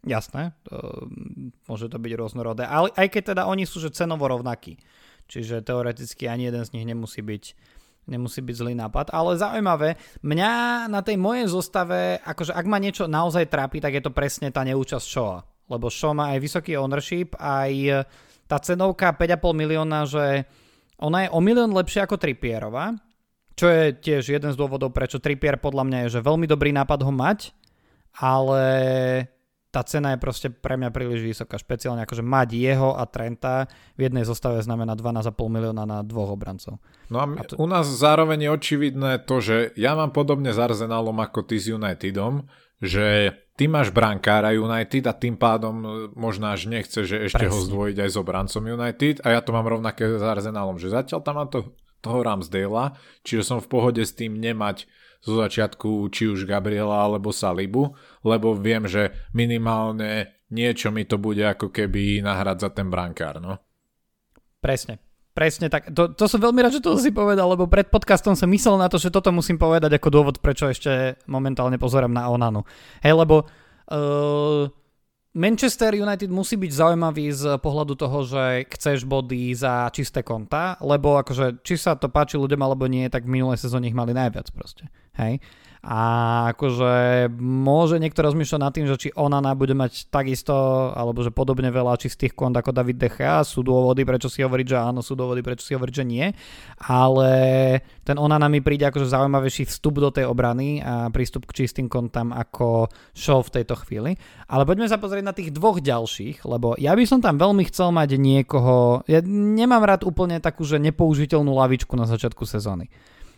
[0.00, 1.04] jasné, to,
[1.68, 2.64] môže to byť rôznorodé.
[2.64, 4.80] Ale aj keď teda oni sú že cenovo rovnakí,
[5.28, 7.44] čiže teoreticky ani jeden z nich nemusí byť
[8.06, 13.10] nemusí byť zlý nápad, ale zaujímavé, mňa na tej mojej zostave, akože ak ma niečo
[13.10, 17.34] naozaj trápi, tak je to presne tá neúčasť Shoa, lebo Shaw má aj vysoký ownership,
[17.34, 18.06] aj
[18.46, 20.46] tá cenovka 5,5 milióna, že
[21.00, 22.96] ona je o milión lepšia ako Trippierová,
[23.56, 27.00] čo je tiež jeden z dôvodov, prečo Trippier podľa mňa je, že veľmi dobrý nápad
[27.04, 27.56] ho mať,
[28.20, 28.64] ale
[29.72, 34.08] tá cena je proste pre mňa príliš vysoká, špeciálne akože mať jeho a Trenta v
[34.08, 36.80] jednej zostave znamená 12,5 milióna na dvoch obrancov.
[37.12, 37.60] No a, my, a to...
[37.60, 41.68] u nás zároveň je očividné to, že ja mám podobne s Arsenalom ako ty s
[41.68, 42.48] Unitedom,
[42.80, 47.52] že ty máš brankára United a tým pádom e, možno až nechce, že ešte Presne.
[47.56, 51.20] ho zdvojiť aj s obrancom United a ja to mám rovnaké s Arsenalom, že zatiaľ
[51.24, 51.72] tam mám to,
[52.04, 54.84] toho Ramsdale, čiže som v pohode s tým nemať
[55.24, 61.42] zo začiatku či už Gabriela alebo Salibu, lebo viem, že minimálne niečo mi to bude
[61.42, 63.58] ako keby nahrať za ten brankár, no.
[64.60, 65.00] Presne,
[65.36, 65.92] Presne tak.
[65.92, 68.88] To, to som veľmi rád, že to si povedal, lebo pred podcastom som myslel na
[68.88, 72.64] to, že toto musím povedať ako dôvod, prečo ešte momentálne pozerám na Onanu.
[73.04, 74.64] Hej, lebo uh,
[75.36, 81.20] Manchester United musí byť zaujímavý z pohľadu toho, že chceš body za čisté konta, lebo
[81.20, 84.48] akože či sa to páči ľuďom alebo nie, tak v minulej sezóne ich mali najviac
[84.56, 84.88] proste.
[85.20, 85.44] Hej.
[85.86, 86.02] A
[86.50, 90.50] akože môže niekto rozmýšľať nad tým, že či Onana bude mať takisto,
[90.90, 93.46] alebo že podobne veľa čistých kont ako David De Gea.
[93.46, 96.26] Sú dôvody, prečo si hovoriť, že áno, sú dôvody, prečo si hovoriť, že nie.
[96.90, 97.30] Ale
[98.02, 102.34] ten Onana mi príde akože zaujímavejší vstup do tej obrany a prístup k čistým kontám
[102.34, 104.18] ako show v tejto chvíli.
[104.50, 107.94] Ale poďme sa pozrieť na tých dvoch ďalších, lebo ja by som tam veľmi chcel
[107.94, 112.90] mať niekoho, ja nemám rád úplne takú, že nepoužiteľnú lavičku na začiatku sezóny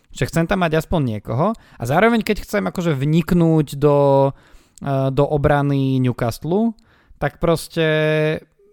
[0.09, 5.23] že chcem tam mať aspoň niekoho a zároveň keď chcem akože vniknúť do, uh, do
[5.25, 6.73] obrany Newcastle,
[7.21, 7.87] tak proste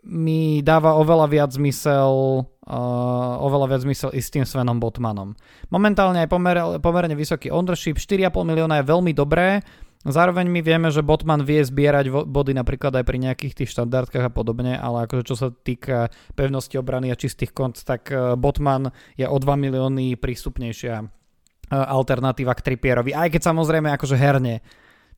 [0.06, 5.34] mi dáva oveľa viac zmysel uh, oveľa viac zmysel i s tým Svenom Botmanom.
[5.68, 9.66] Momentálne je pomer, pomerne vysoký ownership, 4,5 milióna je veľmi dobré,
[10.06, 14.32] zároveň my vieme, že Botman vie zbierať body napríklad aj pri nejakých tých štandardkách a
[14.32, 19.26] podobne, ale akože čo sa týka pevnosti obrany a čistých kont, tak uh, Botman je
[19.26, 21.25] o 2 milióny prístupnejšia E,
[21.70, 24.62] alternatíva k Trippierovi, aj keď samozrejme akože herne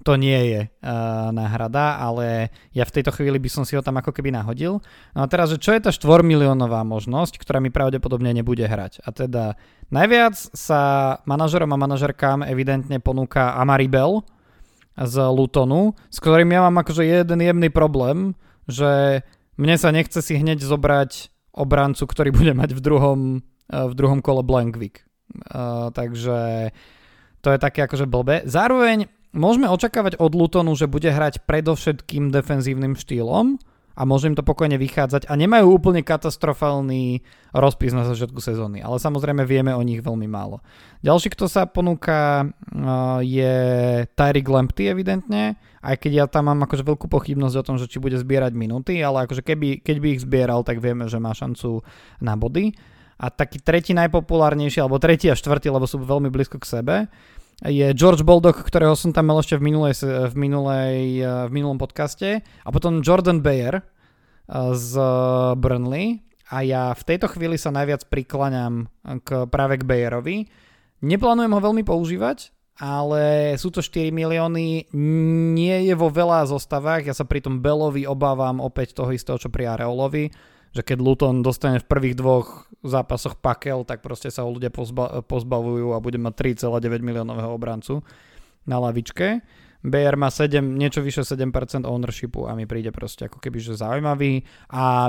[0.07, 3.99] to nie je uh, náhrada, ale ja v tejto chvíli by som si ho tam
[3.99, 4.78] ako keby nahodil.
[5.14, 9.03] No a teraz, že čo je tá 4 miliónová možnosť, ktorá mi pravdepodobne nebude hrať.
[9.03, 9.59] A teda
[9.90, 10.80] najviac sa
[11.26, 14.22] manažerom a manažerkám evidentne ponúka Amaribel
[14.94, 18.38] z Lutonu, s ktorým ja mám akože jeden jemný problém,
[18.70, 19.22] že
[19.59, 23.20] mne sa nechce si hneď zobrať obrancu, ktorý bude mať v druhom,
[23.74, 25.08] uh, v druhom kole blank week.
[25.95, 26.70] Takže
[27.41, 28.43] to je také akože blbé.
[28.49, 29.07] Zároveň
[29.37, 33.61] môžeme očakávať od Lutonu, že bude hrať predovšetkým defenzívnym štýlom,
[33.99, 37.18] a môže im to pokojne vychádzať a nemajú úplne katastrofálny
[37.51, 40.62] rozpis na začiatku sezóny, ale samozrejme vieme o nich veľmi málo.
[41.03, 42.47] Ďalší, kto sa ponúka
[43.18, 43.55] je
[44.14, 47.99] Tyreek Lampty evidentne, aj keď ja tam mám akože veľkú pochybnosť o tom, že či
[47.99, 51.83] bude zbierať minúty, ale akože keby, keď by ich zbieral, tak vieme, že má šancu
[52.22, 52.79] na body.
[53.19, 56.97] A taký tretí najpopulárnejší, alebo tretí a štvrtý, lebo sú veľmi blízko k sebe,
[57.66, 59.99] je George Baldock, ktorého som tam mal ešte v, minulej,
[60.31, 62.47] v, minulej, eh, v minulom podcaste.
[62.62, 63.83] A potom Jordan Bayer eh,
[64.79, 64.93] z
[65.59, 66.23] Burnley.
[66.49, 68.89] A ja v tejto chvíli sa najviac prikláňam
[69.27, 70.49] k, práve k Bayerovi.
[71.05, 74.89] Neplánujem ho veľmi používať, ale sú to 4 milióny,
[75.53, 79.53] nie je vo veľa zostavách, ja sa pri tom Belovi obávam opäť toho istého, čo
[79.53, 80.33] pri Areolovi,
[80.73, 85.25] že keď Luton dostane v prvých dvoch zápasoch pakel, tak proste sa ho ľudia pozba-
[85.27, 88.05] pozbavujú a bude mať 3,9 miliónového obrancu
[88.69, 89.43] na lavičke.
[89.79, 94.43] BR má 7, niečo vyše 7% ownershipu a mi príde proste ako keby že zaujímavý
[94.75, 95.07] a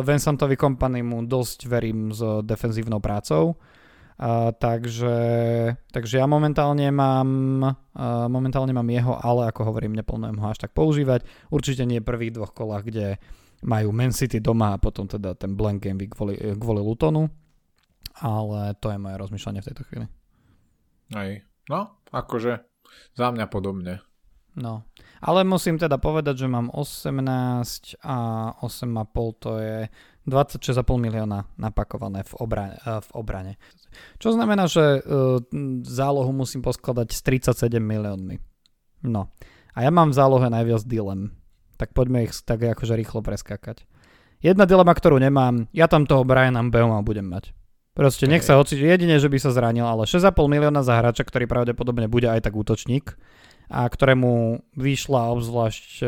[0.00, 3.60] Vincentovi Company mu dosť verím s defenzívnou prácou.
[4.22, 5.16] Uh, takže,
[5.90, 7.28] takže ja momentálne mám,
[7.64, 11.26] uh, momentálne mám jeho, ale ako hovorím, neplánujem ho až tak používať.
[11.50, 13.18] Určite nie v prvých dvoch kolách, kde
[13.62, 17.30] majú Man City doma a potom teda ten blank game kvôli, kvôli Lutonu.
[18.20, 20.06] Ale to je moje rozmýšľanie v tejto chvíli.
[21.16, 21.30] Aj.
[21.70, 22.52] No, akože
[23.16, 24.04] za mňa podobne.
[24.52, 24.84] No,
[25.24, 28.16] ale musím teda povedať, že mám 18 a
[28.60, 29.76] 8,5 to je
[30.28, 33.52] 26,5 milióna napakované v obrane, eh, v obrane.
[34.20, 35.40] Čo znamená, že uh,
[35.84, 38.40] zálohu musím poskladať s 37 miliónmi.
[39.08, 39.32] No.
[39.72, 41.32] A ja mám v zálohe najviac dilem
[41.82, 43.82] tak poďme ich tak akože rýchlo preskákať.
[44.38, 47.50] Jedna dilema, ktorú nemám, ja tam toho Briana Beuma budem mať.
[47.92, 51.44] Proste nech sa hoci, jedine, že by sa zranil, ale 6,5 milióna za hráča, ktorý
[51.44, 53.18] pravdepodobne bude aj tak útočník
[53.68, 56.00] a ktorému vyšla obzvlášť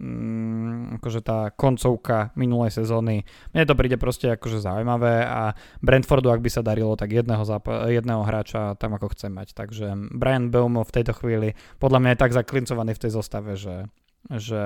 [0.00, 3.28] mm, akože tá koncovka minulej sezóny.
[3.52, 5.52] Mne to príde proste akože zaujímavé a
[5.84, 9.52] Brentfordu, ak by sa darilo, tak jedného, zap- jedného hráča tam ako chce mať.
[9.52, 13.92] Takže Brian Beumo v tejto chvíli podľa mňa je tak zaklincovaný v tej zostave, že
[14.32, 14.62] že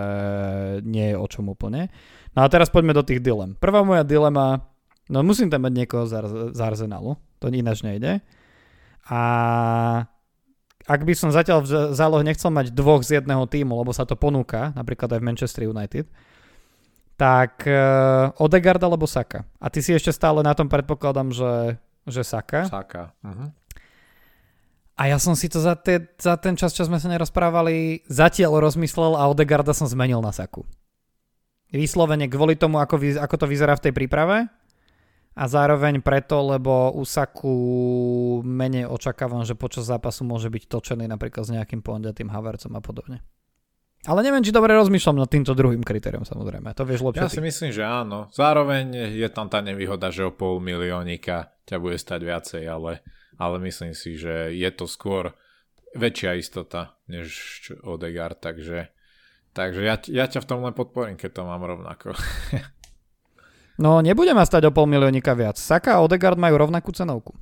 [0.87, 1.91] nie je o čom úplne.
[2.37, 3.59] No a teraz poďme do tých dilem.
[3.59, 4.71] Prvá moja dilema,
[5.11, 6.15] no musím tam mať niekoho z,
[6.55, 8.23] z Arsenalu, to ináč nejde.
[9.09, 9.21] A
[10.89, 14.17] ak by som zatiaľ v zálohe nechcel mať dvoch z jedného týmu, lebo sa to
[14.17, 16.09] ponúka, napríklad aj v Manchester United,
[17.19, 19.43] tak uh, Odegaard alebo Saka.
[19.59, 22.71] A ty si ešte stále na tom predpokladám, že, že Saka.
[22.71, 23.13] Saka.
[23.21, 23.51] Uh-huh.
[24.99, 28.59] A ja som si to za, te, za ten čas, čo sme sa nerozprávali, zatiaľ
[28.59, 30.67] rozmyslel a Odegarda som zmenil na Saku.
[31.71, 34.51] Vyslovene kvôli tomu, ako, vy, ako to vyzerá v tej príprave
[35.39, 37.55] a zároveň preto, lebo u Saku
[38.43, 43.23] menej očakávam, že počas zápasu môže byť točený napríklad s nejakým pondiatým Havercom a podobne.
[44.07, 46.75] Ale neviem, či dobre rozmýšľam nad týmto druhým kritériom samozrejme.
[46.75, 47.23] To vieš lepšie.
[47.23, 48.31] Ja si myslím, že áno.
[48.35, 53.03] Zároveň je tam tá nevýhoda, že o pol miliónika ťa bude stať viacej, ale
[53.39, 55.33] ale myslím si, že je to skôr
[55.95, 57.31] väčšia istota než
[57.87, 58.93] Odegaard, takže,
[59.57, 62.13] takže ja, ja ťa v tom len podporím, keď to mám rovnako.
[63.83, 65.57] no nebude ma stať o pol miliónika viac.
[65.57, 67.33] Saka a Odegaard majú rovnakú cenovku.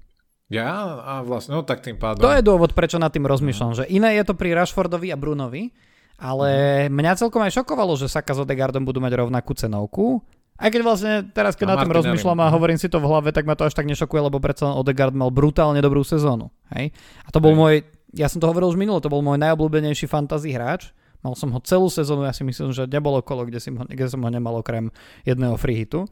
[0.47, 2.22] Ja a vlastne, no tak tým pádom.
[2.22, 3.78] To je dôvod, prečo nad tým rozmýšľam, no.
[3.82, 5.74] že iné je to pri Rashfordovi a Brunovi,
[6.22, 6.51] ale
[6.86, 6.94] mm.
[6.94, 10.22] mňa celkom aj šokovalo, že Saka s Odegaardom budú mať rovnakú cenovku
[10.57, 13.28] aj keď vlastne teraz, keď a na tým rozmýšľam a hovorím si to v hlave,
[13.28, 16.48] tak ma to až tak nešokuje, lebo predsa Odegaard mal brutálne dobrú sezónu.
[16.72, 16.96] Hej?
[17.24, 17.61] A to bol hej.
[17.61, 17.74] môj,
[18.16, 20.96] ja som to hovoril už minulo, to bol môj najobľúbenejší fantasy hráč.
[21.20, 24.24] Mal som ho celú sezónu, ja si myslím, že nebolo kolo, kde, si kde som
[24.24, 24.88] ho nemal okrem
[25.28, 26.09] jedného free hitu.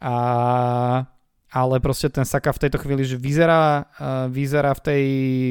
[0.00, 0.14] A,
[1.48, 5.04] ale proste ten Saka v tejto chvíli, že vyzerá, uh, vyzerá v tej,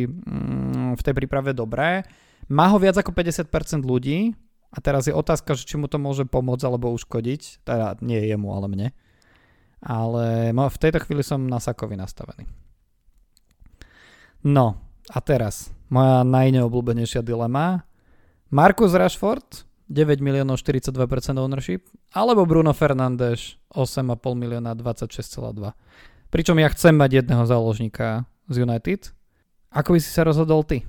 [0.09, 2.05] um, v tej príprave dobré.
[2.49, 4.33] Má ho viac ako 50% ľudí,
[4.69, 7.65] a teraz je otázka, že či mu to môže pomôcť alebo uškodiť.
[7.65, 8.87] Teda nie jemu, ale mne.
[9.81, 12.45] Ale v tejto chvíli som na Sakovi nastavený.
[14.45, 14.77] No,
[15.09, 17.83] a teraz moja najneobľúbenejšia dilema.
[18.53, 20.93] Markus Rashford, 9 miliónov 42%
[21.41, 24.05] ownership, alebo Bruno Fernández, 8,5
[24.37, 25.73] milióna 26,2.
[26.29, 29.09] Pričom ja chcem mať jedného záložníka z United.
[29.73, 30.85] Ako by si sa rozhodol ty?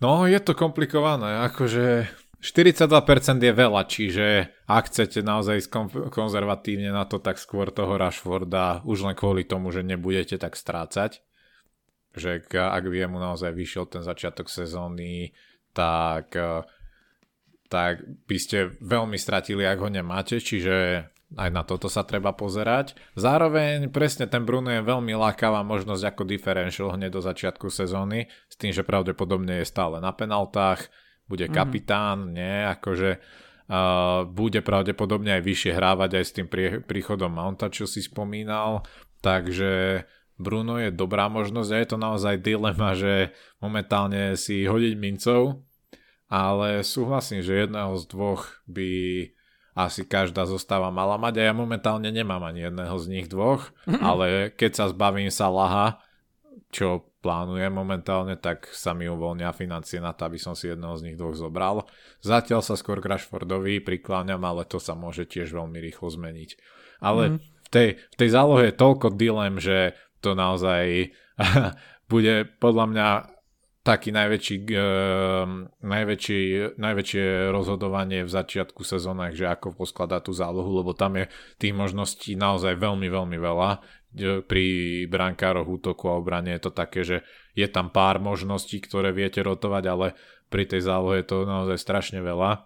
[0.00, 1.44] No, je to komplikované.
[1.48, 2.08] Akože
[2.38, 4.26] 42% je veľa, čiže
[4.70, 5.70] ak chcete naozaj ísť
[6.14, 11.18] konzervatívne na to, tak skôr toho Rashforda už len kvôli tomu, že nebudete tak strácať.
[12.14, 15.34] Že ak by mu naozaj vyšiel ten začiatok sezóny,
[15.74, 16.30] tak,
[17.66, 22.96] tak by ste veľmi stratili, ak ho nemáte, čiže aj na toto sa treba pozerať.
[23.18, 28.56] Zároveň presne ten Bruno je veľmi lákavá možnosť ako differential hneď do začiatku sezóny, s
[28.56, 30.88] tým, že pravdepodobne je stále na penaltách,
[31.28, 31.54] bude mhm.
[31.54, 32.32] kapitán, mm.
[32.32, 33.10] nie, akože
[33.68, 38.82] uh, bude pravdepodobne aj vyššie hrávať aj s tým prí, príchodom Mounta, čo si spomínal,
[39.20, 40.02] takže
[40.38, 45.66] Bruno je dobrá možnosť a je to naozaj dilema, že momentálne si hodiť mincov,
[46.30, 48.90] ale súhlasím, že jedného z dvoch by
[49.78, 53.70] asi každá zostáva mala mať a ja momentálne nemám ani jedného z nich dvoch,
[54.08, 55.98] ale keď sa zbavím sa laha,
[56.68, 61.04] čo plánujem momentálne, tak sa mi uvoľnia financie na to, aby som si jedného z
[61.10, 61.88] nich dvoch zobral.
[62.20, 66.50] Zatiaľ sa skôr k Rashfordovi prikláňam, ale to sa môže tiež veľmi rýchlo zmeniť.
[67.00, 67.38] Ale mm.
[67.40, 71.10] v, tej, v tej zálohe je toľko dilem, že to naozaj
[72.12, 73.08] bude podľa mňa
[73.88, 75.48] taký najväčší, uh,
[75.80, 76.40] najväčší,
[76.76, 82.36] najväčšie rozhodovanie v začiatku sezónach, že ako poskladať tú zálohu, lebo tam je tých možností
[82.36, 83.80] naozaj veľmi, veľmi veľa.
[84.16, 84.64] Pri
[85.04, 87.16] brankároch útoku a obrane je to také, že
[87.52, 90.06] je tam pár možností, ktoré viete rotovať, ale
[90.48, 92.64] pri tej zálohe je to naozaj strašne veľa.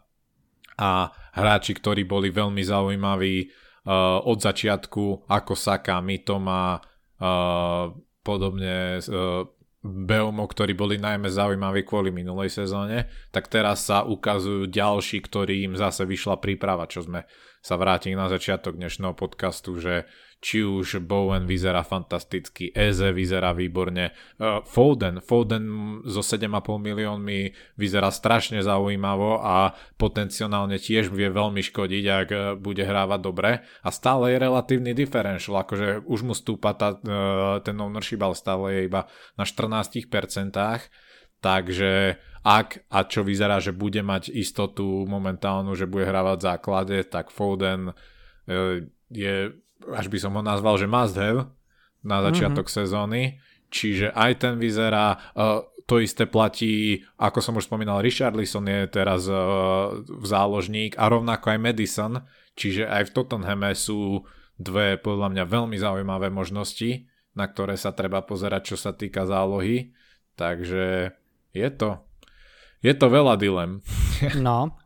[0.79, 7.91] A hráči, ktorí boli veľmi zaujímaví uh, od začiatku, ako Saka, Mitoma, uh,
[8.23, 9.43] podobne uh,
[9.83, 15.75] Beomo, ktorí boli najmä zaujímaví kvôli minulej sezóne, tak teraz sa ukazujú ďalší, ktorí im
[15.75, 17.27] zase vyšla príprava, čo sme
[17.59, 20.07] sa vrátim na začiatok dnešného podcastu, že
[20.43, 24.11] či už Bowen vyzerá fantasticky, Eze vyzerá výborne,
[24.43, 25.65] uh, Foden, Foden
[26.03, 32.83] so 7,5 miliónmi vyzerá strašne zaujímavo a potenciálne tiež vie veľmi škodiť, ak uh, bude
[32.83, 33.63] hrávať dobre.
[33.87, 38.65] A stále je relatívny differential, akože už mu stúpa tá, uh, ten ownership, ale stále
[38.75, 39.07] je iba
[39.39, 39.79] na 14%,
[41.39, 46.97] takže ak a čo vyzerá, že bude mať istotu momentálnu, že bude hrávať v základe,
[47.07, 47.95] tak Foden
[49.07, 51.51] je až by som ho nazval, že must have
[52.03, 52.81] na začiatok mm-hmm.
[52.83, 53.23] sezóny.
[53.73, 58.85] Čiže aj ten vyzerá, uh, to isté platí, ako som už spomínal, Richard Lisson je
[58.87, 62.15] teraz uh, v záložník a rovnako aj Madison,
[62.53, 64.29] čiže aj v Tottenhame sú
[64.61, 69.97] dve podľa mňa veľmi zaujímavé možnosti, na ktoré sa treba pozerať, čo sa týka zálohy.
[70.37, 71.17] Takže
[71.57, 72.01] je to,
[72.85, 73.81] je to veľa dilem.
[74.37, 74.77] No.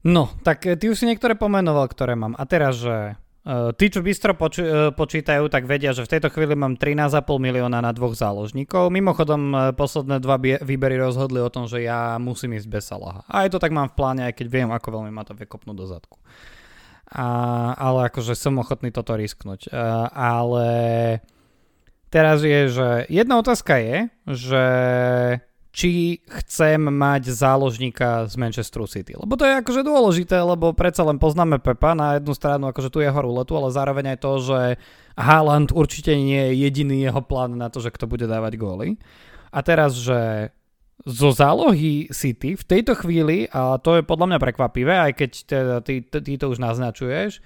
[0.00, 2.32] No, tak ty už si niektoré pomenoval, ktoré mám.
[2.40, 3.20] A teraz, že
[3.50, 7.82] tí, čo bystro poč- uh, počítajú, tak vedia, že v tejto chvíli mám 13,5 milióna
[7.82, 8.94] na dvoch záložníkov.
[8.94, 13.26] Mimochodom, uh, posledné dva bie- výbery rozhodli o tom, že ja musím ísť bez Salaha.
[13.26, 15.50] A aj to tak mám v pláne, aj keď viem, ako veľmi ma to vie
[15.50, 16.16] kopnúť do zadku.
[17.10, 17.26] A,
[17.74, 19.66] ale akože som ochotný toto risknúť.
[19.66, 20.66] Uh, ale
[22.14, 23.98] teraz je, že jedna otázka je,
[24.30, 24.64] že
[25.70, 29.14] či chcem mať záložníka z Manchesteru City.
[29.14, 32.98] Lebo to je akože dôležité, lebo predsa len poznáme Pepa na jednu stranu, akože tu
[32.98, 34.60] jeho ruletu, ale zároveň aj to, že
[35.14, 38.98] Haaland určite nie je jediný jeho plán na to, že kto bude dávať góly.
[39.54, 40.50] A teraz, že
[41.06, 45.76] zo zálohy City v tejto chvíli, a to je podľa mňa prekvapivé, aj keď teda
[45.80, 47.40] ty, ty, to už naznačuješ,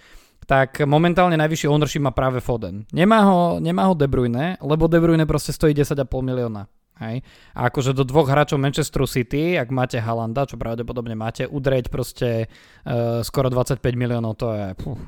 [0.45, 2.85] tak momentálne najvyšší ownership má práve Foden.
[2.93, 6.69] Nemá ho, nemá ho De Bruyne, lebo De Bruyne proste stojí 10,5 milióna.
[7.03, 7.27] Hej.
[7.59, 12.47] A akože do dvoch hráčov Manchesteru City, ak máte Halanda, čo pravdepodobne máte, udreť proste
[12.47, 14.67] uh, skoro 25 miliónov, to je...
[14.79, 15.01] Puf,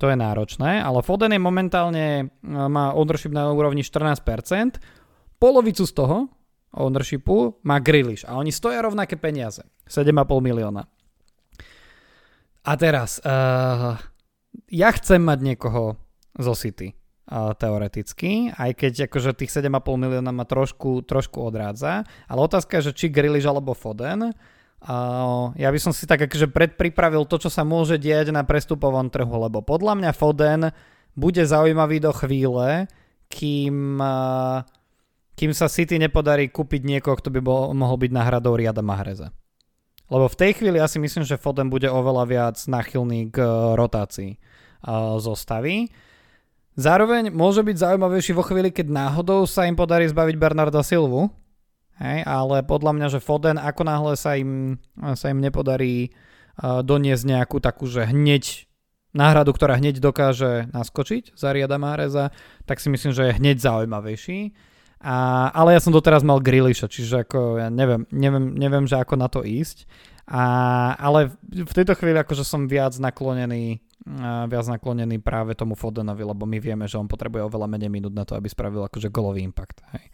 [0.00, 4.20] to je náročné, ale Foden je momentálne, uh, má ownership na úrovni 14%,
[5.40, 6.28] polovicu z toho
[6.76, 10.12] ownershipu má Grealish a oni stoja rovnaké peniaze, 7,5
[10.44, 10.84] milióna.
[12.60, 13.96] A teraz, uh,
[14.68, 15.96] ja chcem mať niekoho
[16.36, 16.99] zo City
[17.30, 22.02] teoreticky, aj keď akože tých 7,5 milióna ma trošku, trošku odrádza.
[22.26, 24.34] Ale otázka je, že či Grilish alebo Foden.
[25.54, 29.30] Ja by som si tak akože predpripravil to, čo sa môže diať na prestupovom trhu,
[29.30, 30.74] lebo podľa mňa Foden
[31.14, 32.90] bude zaujímavý do chvíle,
[33.30, 34.02] kým,
[35.38, 39.30] kým sa City nepodarí kúpiť niekoho, kto by bol, mohol byť náhradou Riada Mahreza.
[40.10, 43.78] Lebo v tej chvíli ja si myslím, že Foden bude oveľa viac nachylný k uh,
[43.78, 45.86] rotácii uh, zostavy.
[46.78, 51.34] Zároveň môže byť zaujímavejší vo chvíli, keď náhodou sa im podarí zbaviť Bernarda Silvu,
[51.98, 54.78] hej, ale podľa mňa, že Foden, ako náhle sa im,
[55.18, 56.14] sa im nepodarí
[56.62, 58.70] uh, doniesť nejakú takú, že hneď
[59.10, 62.30] náhradu, ktorá hneď dokáže naskočiť za Riada Máreza,
[62.64, 64.54] tak si myslím, že je hneď zaujímavejší.
[65.00, 69.14] A, ale ja som doteraz mal Grilliša, čiže ako ja neviem, neviem, neviem, že ako
[69.16, 69.88] na to ísť.
[70.30, 70.44] A,
[70.94, 73.82] ale v tejto chvíli akože som viac naklonený
[74.48, 78.24] viac naklonený práve tomu Fodenovi, lebo my vieme, že on potrebuje oveľa menej minút na
[78.24, 79.84] to, aby spravil akože golový impact.
[79.92, 80.08] Hej.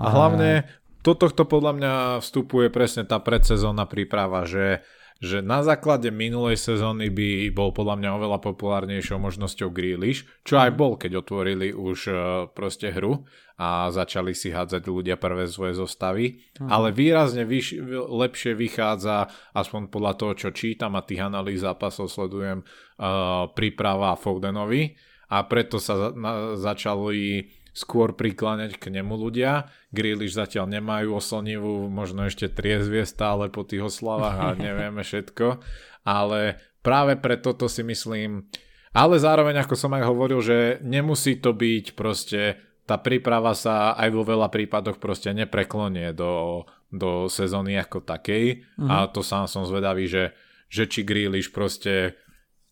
[0.00, 0.64] A, hlavne
[1.04, 1.92] do tohto podľa mňa
[2.24, 4.80] vstupuje presne tá predsezónna príprava, že
[5.24, 10.76] že na základe minulej sezóny by bol podľa mňa oveľa populárnejšou možnosťou Grealish, čo aj
[10.76, 12.16] bol, keď otvorili už uh,
[12.52, 13.24] proste hru
[13.56, 16.68] a začali si hádzať ľudia prvé svoje zostavy, uh-huh.
[16.68, 17.80] ale výrazne vyš-
[18.12, 24.92] lepšie vychádza, aspoň podľa toho, čo čítam a tých analýz zápasov sledujem, uh, príprava Fodenovi
[25.32, 29.68] a preto sa na- začali skôr prikláňať k nemu ľudia.
[29.90, 35.58] Grealish zatiaľ nemajú oslnivú, možno ešte triezvie stále po tých oslavách a nevieme všetko,
[36.06, 38.46] ale práve preto to si myslím,
[38.94, 44.08] ale zároveň ako som aj hovoril, že nemusí to byť proste tá príprava sa aj
[44.12, 48.88] vo veľa prípadoch proste nepreklonie do, do sezóny ako takej uh-huh.
[48.88, 50.36] a to sám som zvedavý, že,
[50.68, 52.20] že či Grealish proste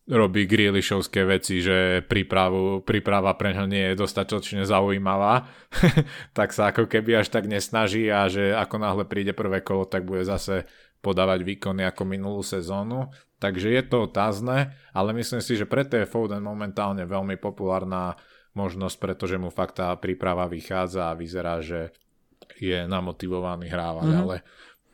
[0.03, 5.47] robí Grealishovské veci, že prípravu, príprava pre ňa nie je dostatočne zaujímavá,
[6.37, 10.03] tak sa ako keby až tak nesnaží a že ako náhle príde prvé kolo, tak
[10.03, 10.67] bude zase
[11.03, 13.11] podávať výkony ako minulú sezónu.
[13.39, 18.15] Takže je to otázne, ale myslím si, že preto je Foden momentálne veľmi populárna
[18.55, 21.91] možnosť, pretože mu fakt tá príprava vychádza a vyzerá, že
[22.59, 24.23] je namotivovaný hrávať, mm-hmm.
[24.23, 24.35] ale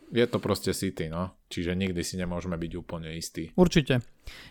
[0.09, 1.37] je to proste City, no.
[1.49, 3.53] Čiže nikdy si nemôžeme byť úplne istí.
[3.53, 4.01] Určite.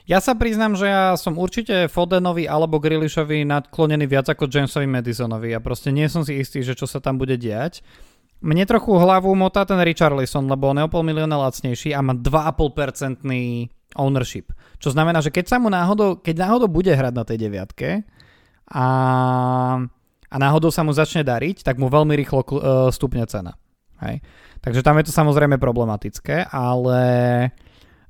[0.06, 5.54] Ja sa priznám, že ja som určite Fodenovi alebo Grealishovi nadklonený viac ako Jamesovi Madisonovi.
[5.54, 7.82] Ja proste nie som si istý, že čo sa tam bude diať.
[8.38, 12.14] Mne trochu hlavu motá ten Richarlison, lebo on je o pol milióna lacnejší a má
[12.14, 13.26] 2,5%
[13.98, 14.54] ownership.
[14.78, 18.06] Čo znamená, že keď sa mu náhodou, keď náhodou bude hrať na tej deviatke
[18.70, 18.86] a,
[20.30, 22.50] a náhodou sa mu začne dariť, tak mu veľmi rýchlo uh,
[22.94, 23.58] stupne cena.
[23.98, 24.22] Hej.
[24.58, 27.00] Takže tam je to samozrejme problematické, ale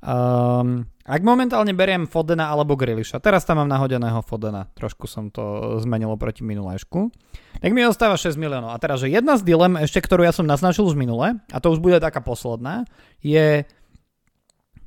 [0.01, 5.77] um, ak momentálne beriem Fodena alebo Grilisha, teraz tam mám nahodeného Fodena, trošku som to
[5.81, 7.09] zmenilo proti minulejšku,
[7.57, 8.69] tak mi ostáva 6 miliónov.
[8.73, 11.73] A teraz, že jedna z dilem, ešte ktorú ja som naznačil už minule, a to
[11.73, 12.85] už bude taká posledná,
[13.25, 13.65] je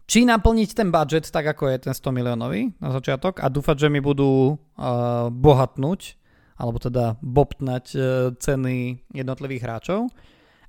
[0.06, 3.88] či naplniť ten budget tak, ako je ten 100 miliónový na začiatok a dúfať, že
[3.88, 6.20] mi budú uh, bohatnúť,
[6.54, 8.02] alebo teda bobtnať uh,
[8.38, 10.12] ceny jednotlivých hráčov,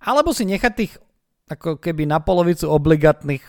[0.04, 0.94] alebo si nechať tých
[1.48, 3.44] ako keby na polovicu obligatných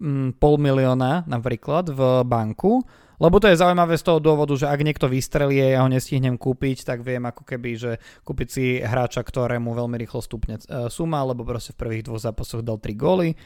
[0.00, 2.84] mm, pol milióna napríklad v banku,
[3.22, 6.82] lebo to je zaujímavé z toho dôvodu, že ak niekto vystrelie ja ho nestihnem kúpiť,
[6.82, 7.92] tak viem ako keby, že
[8.26, 12.64] kúpiť si hráča, ktorému veľmi rýchlo stupne e, suma, lebo proste v prvých dvoch zápasoch
[12.64, 13.38] dal 3 góly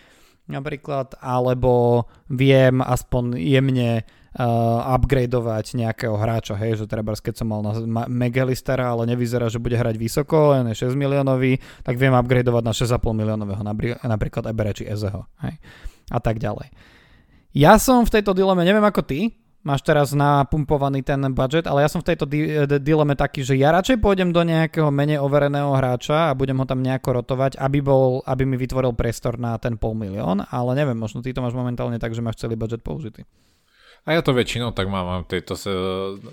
[0.49, 7.61] napríklad, alebo viem aspoň jemne uh, upgradeovať nejakého hráča, hej, že treba keď som mal
[7.65, 12.63] na Megalistera, ale nevyzerá, že bude hrať vysoko, len je 6 miliónový, tak viem upgradeovať
[12.65, 13.63] na 6,5 miliónového,
[14.05, 15.57] napríklad Ebere či Ezeho, hej,
[16.13, 16.69] a tak ďalej.
[17.57, 19.33] Ja som v tejto dileme, neviem ako ty,
[19.67, 23.75] máš teraz napumpovaný ten budget, ale ja som v tejto di- dileme taký, že ja
[23.75, 28.23] radšej pôjdem do nejakého menej overeného hráča a budem ho tam nejako rotovať, aby, bol,
[28.25, 31.99] aby mi vytvoril priestor na ten pol milión, ale neviem, možno ty to máš momentálne
[31.99, 33.27] tak, že máš celý budget použitý.
[34.07, 35.73] A ja to väčšinou tak mám v tejto se,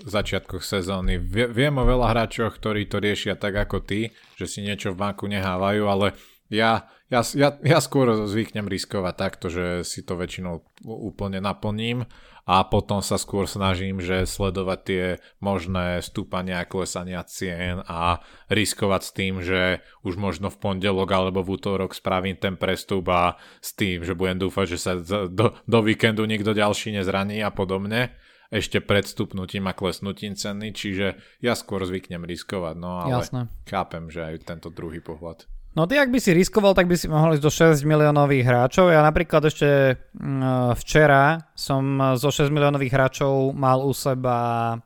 [0.06, 1.18] začiatkoch sezóny.
[1.26, 5.26] Viem o veľa hráčoch, ktorí to riešia tak ako ty, že si niečo v banku
[5.26, 6.06] nehávajú, ale
[6.46, 12.06] ja, ja, ja, ja skôr zvyknem riskovať takto, že si to väčšinou úplne naplním
[12.46, 15.04] a potom sa skôr snažím, že sledovať tie
[15.42, 21.42] možné stúpania a klesania cien a riskovať s tým, že už možno v pondelok alebo
[21.42, 24.92] v útorok spravím ten prestup a s tým, že budem dúfať, že sa
[25.26, 28.14] do, do víkendu nikto ďalší nezraní a podobne
[28.46, 33.50] ešte pred stupnutím a klesnutím ceny, čiže ja skôr zvyknem riskovať, no ale Jasné.
[33.66, 35.50] chápem, že aj tento druhý pohľad.
[35.76, 38.88] No ty, ak by si riskoval, tak by si mohol ísť do 6 miliónových hráčov.
[38.88, 44.76] Ja napríklad ešte mm, včera som zo 6 miliónových hráčov mal u seba e,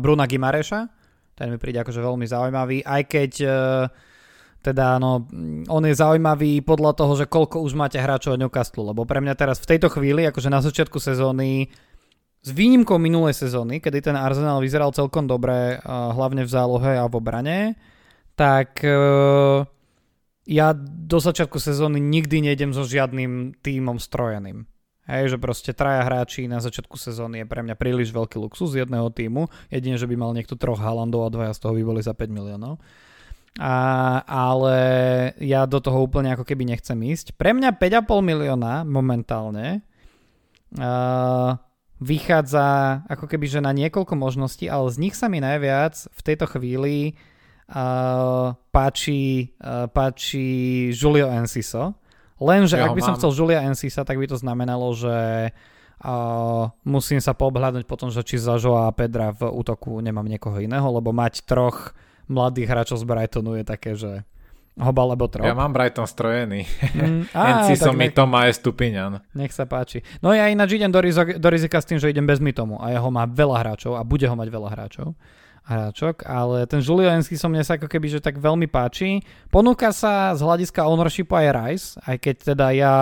[0.00, 0.88] Bruna Gimareša.
[1.36, 3.48] Ten mi príde akože veľmi zaujímavý, aj keď e,
[4.64, 5.28] teda no,
[5.68, 9.36] on je zaujímavý podľa toho, že koľko už máte hráčov od Newcastle, lebo pre mňa
[9.36, 11.68] teraz v tejto chvíli, akože na začiatku sezóny,
[12.40, 17.04] s výnimkou minulej sezóny, kedy ten Arsenal vyzeral celkom dobre, e, hlavne v zálohe a
[17.04, 17.58] v obrane,
[18.32, 18.80] tak
[20.48, 24.64] ja do začiatku sezóny nikdy nejdem so žiadnym tímom strojeným.
[25.08, 29.08] Hej, že proste traja hráči na začiatku sezóny je pre mňa príliš veľký luxus jedného
[29.08, 32.12] týmu, jedine, že by mal niekto troch Halandov a dvaja z toho by boli za
[32.12, 32.76] 5 miliónov.
[33.56, 33.76] A,
[34.28, 34.76] ale
[35.40, 37.40] ja do toho úplne ako keby nechcem ísť.
[37.40, 39.80] Pre mňa 5,5 milióna momentálne
[40.76, 41.56] uh,
[42.04, 46.46] vychádza ako keby že na niekoľko možností, ale z nich sa mi najviac v tejto
[46.52, 47.16] chvíli
[48.72, 50.46] páči, uh, páči
[50.92, 51.94] Julio Enciso.
[52.38, 53.20] Lenže ja ak by som mám.
[53.20, 58.38] chcel Julia Encisa, tak by to znamenalo, že uh, musím sa pobhľadnúť potom, že či
[58.38, 61.92] za Joa a Pedra v útoku nemám niekoho iného, lebo mať troch
[62.30, 64.22] mladých hráčov z Brightonu je také, že
[64.78, 65.42] Hoba alebo trop.
[65.42, 66.62] Ja mám Brighton strojený.
[66.94, 69.18] Mm, á, som mi Toma Estupiňan.
[69.34, 70.06] Nech sa páči.
[70.22, 72.94] No ja ináč idem do, rizika, do rizika s tým, že idem bez Mitomu a
[72.94, 75.18] jeho má veľa hráčov a bude ho mať veľa hráčov
[75.68, 79.20] hráčok, ale ten Julianský som mne sa ako keby, že tak veľmi páči.
[79.52, 82.94] Ponúka sa z hľadiska ownershipu aj Rice, aj keď teda ja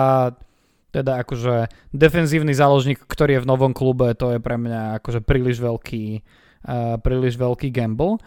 [0.91, 5.59] teda akože defenzívny záložník, ktorý je v novom klube, to je pre mňa akože príliš
[5.61, 6.05] veľký,
[6.67, 8.19] uh, príliš veľký gamble.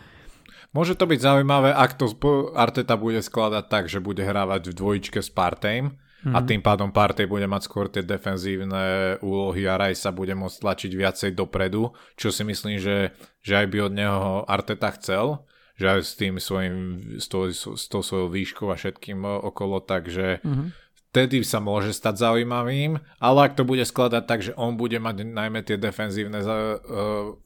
[0.70, 2.06] Môže to byť zaujímavé, ak to
[2.54, 6.34] Arteta bude skladať tak, že bude hrávať v dvojičke s Partejm mm-hmm.
[6.34, 6.47] a mhm.
[6.47, 10.92] tým pádom Partey bude mať skôr tie defenzívne úlohy a Raj sa bude môcť tlačiť
[10.92, 15.44] viacej dopredu, čo si myslím, že, že aj by od neho Arteta chcel,
[15.80, 16.76] že aj s tým svojim,
[17.16, 22.22] s tou, s tou svojou výškou a všetkým okolo, takže mm-hmm vtedy sa môže stať
[22.22, 26.78] zaujímavým, ale ak to bude skladať tak, že on bude mať najmä tie defenzívne uh,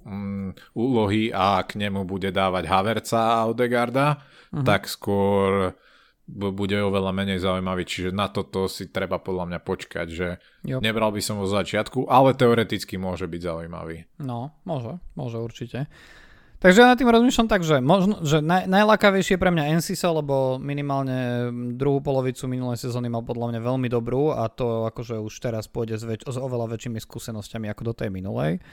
[0.05, 4.69] um, úlohy a k nemu bude dávať Haverca a Odegarda, uh-huh.
[4.69, 5.73] tak skôr
[6.25, 10.29] bude oveľa menej zaujímavý, čiže na toto si treba podľa mňa počkať, že
[10.65, 10.81] jo.
[10.81, 14.09] nebral by som ho z začiatku, ale teoreticky môže byť zaujímavý.
[14.25, 15.85] No, môže, môže určite.
[16.65, 20.57] Takže ja nad tým rozmýšľam tak, že, možno, že naj, najlakavejšie pre mňa NCSO, lebo
[20.57, 25.69] minimálne druhú polovicu minulej sezóny mal podľa mňa veľmi dobrú a to akože už teraz
[25.69, 28.65] pôjde s, väč- s oveľa väčšími skúsenosťami ako do tej minulej.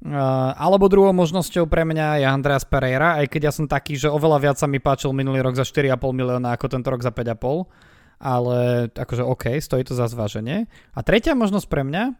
[0.00, 4.08] Uh, alebo druhou možnosťou pre mňa je Andreas Pereira, aj keď ja som taký, že
[4.08, 7.68] oveľa viac sa mi páčil minulý rok za 4,5 milióna ako tento rok za 5,5,
[8.16, 10.72] ale akože OK, stojí to za zváženie.
[10.96, 12.16] A tretia možnosť pre mňa,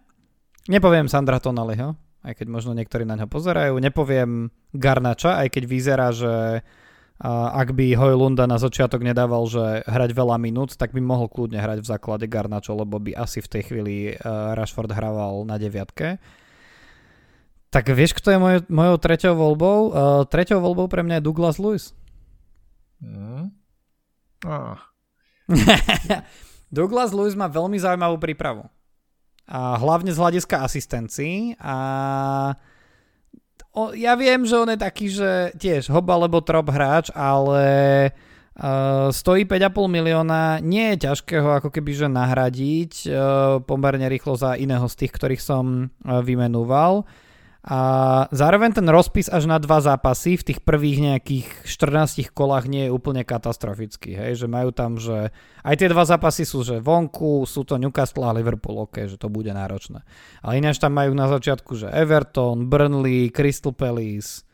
[0.69, 3.73] nepoviem Sandra Tonaliho, aj keď možno niektorí na ňo pozerajú.
[3.81, 6.61] Nepoviem Garnača, aj keď vyzerá, že
[7.25, 11.81] ak by Hojlunda na začiatok nedával, že hrať veľa minút, tak by mohol kľudne hrať
[11.81, 16.21] v základe Garnačo, lebo by asi v tej chvíli Rashford hrával na deviatke.
[17.71, 19.79] Tak vieš, kto je moj, mojou treťou voľbou?
[19.91, 21.95] Uh, treťou voľbou pre mňa je Douglas Lewis.
[22.99, 23.55] Mm.
[24.47, 24.79] Oh.
[26.75, 28.67] Douglas Lewis má veľmi zaujímavú prípravu
[29.51, 31.77] a hlavne z hľadiska asistencií a
[33.75, 37.67] o, ja viem, že on je taký, že tiež hob alebo trop hráč, ale
[38.55, 43.15] uh, stojí 5,5 milióna, nie je ťažké ho ako keby že nahradiť uh,
[43.67, 47.03] pomerne rýchlo za iného z tých, ktorých som uh, vymenúval.
[47.61, 47.79] A
[48.33, 52.95] zároveň ten rozpis až na dva zápasy v tých prvých nejakých 14 kolách nie je
[52.95, 55.29] úplne katastrofický, hej, že majú tam, že
[55.61, 59.29] aj tie dva zápasy sú, že vonku, sú to Newcastle a Liverpool, ok, že to
[59.29, 60.01] bude náročné.
[60.41, 64.49] Ale ináč tam majú na začiatku, že Everton, Burnley, Crystal Palace,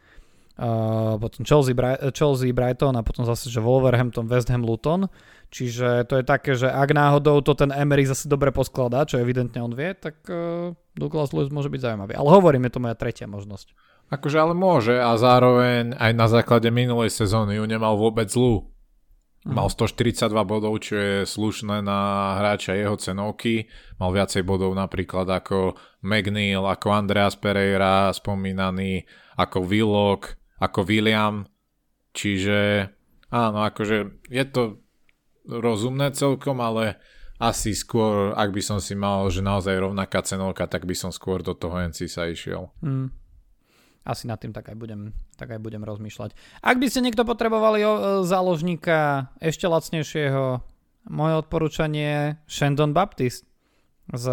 [0.56, 5.08] uh, potom Chelsea, Bri- Chelsea, Brighton a potom zase, že Wolverhampton, West Ham, Luton.
[5.46, 9.62] Čiže to je také, že ak náhodou to ten Emery zase dobre poskladá, čo evidentne
[9.62, 12.12] on vie, tak uh, Douglas Lewis môže byť zaujímavý.
[12.18, 13.70] Ale hovorím, je to moja tretia možnosť.
[14.06, 18.70] Akože ale môže a zároveň aj na základe minulej sezóny ju nemal vôbec zlú.
[19.46, 19.54] Mhm.
[19.54, 23.70] Mal 142 bodov, čo je slušné na hráča jeho cenovky.
[24.02, 29.06] Mal viacej bodov napríklad ako McNeil, ako Andreas Pereira spomínaný,
[29.38, 31.48] ako Willock, ako William.
[32.16, 32.88] Čiže
[33.28, 34.80] áno, akože je to
[35.46, 36.98] rozumné celkom, ale
[37.36, 41.44] asi skôr, ak by som si mal, že naozaj rovnaká cenovka, tak by som skôr
[41.44, 42.72] do toho NC sa išiel.
[42.80, 43.12] Mm.
[44.06, 46.32] Asi nad tým tak aj, budem, tak aj budem rozmýšľať.
[46.62, 47.92] Ak by ste niekto potrebovali o,
[48.22, 50.62] záložníka ešte lacnejšieho,
[51.10, 53.46] moje odporúčanie Shandon Baptist
[54.14, 54.26] z,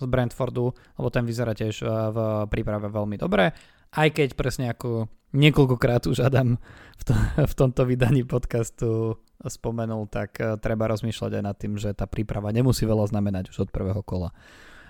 [0.00, 2.18] z Brentfordu, lebo ten vyzerá tiež e, v
[2.48, 3.52] príprave veľmi dobre,
[3.92, 6.56] aj keď presne ako niekoľkokrát už Adam
[6.96, 7.14] v, to,
[7.50, 12.50] v tomto vydaní podcastu spomenul, tak uh, treba rozmýšľať aj nad tým, že tá príprava
[12.50, 14.32] nemusí veľa znamenať už od prvého kola.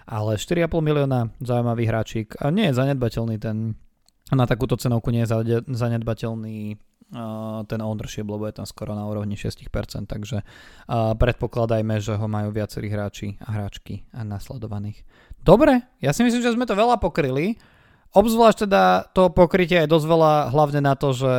[0.07, 3.75] Ale 4,5 milióna zaujímavý hráčik a nie je zanedbateľný ten
[4.35, 6.75] na takúto cenovku nie je zanedbateľný
[7.15, 9.71] uh, ten ownership, lebo je tam skoro na úrovni 6%,
[10.11, 15.07] takže uh, predpokladajme, že ho majú viacerí hráči a hráčky a nasledovaných.
[15.39, 17.55] Dobre, ja si myslím, že sme to veľa pokryli.
[18.17, 21.35] Obzvlášť teda to pokrytie je dosť veľa hlavne na to, že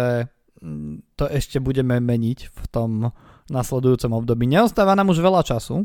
[1.18, 3.10] to ešte budeme meniť v tom
[3.49, 4.45] nasledujúcom období.
[4.45, 5.82] Neostáva nám už veľa času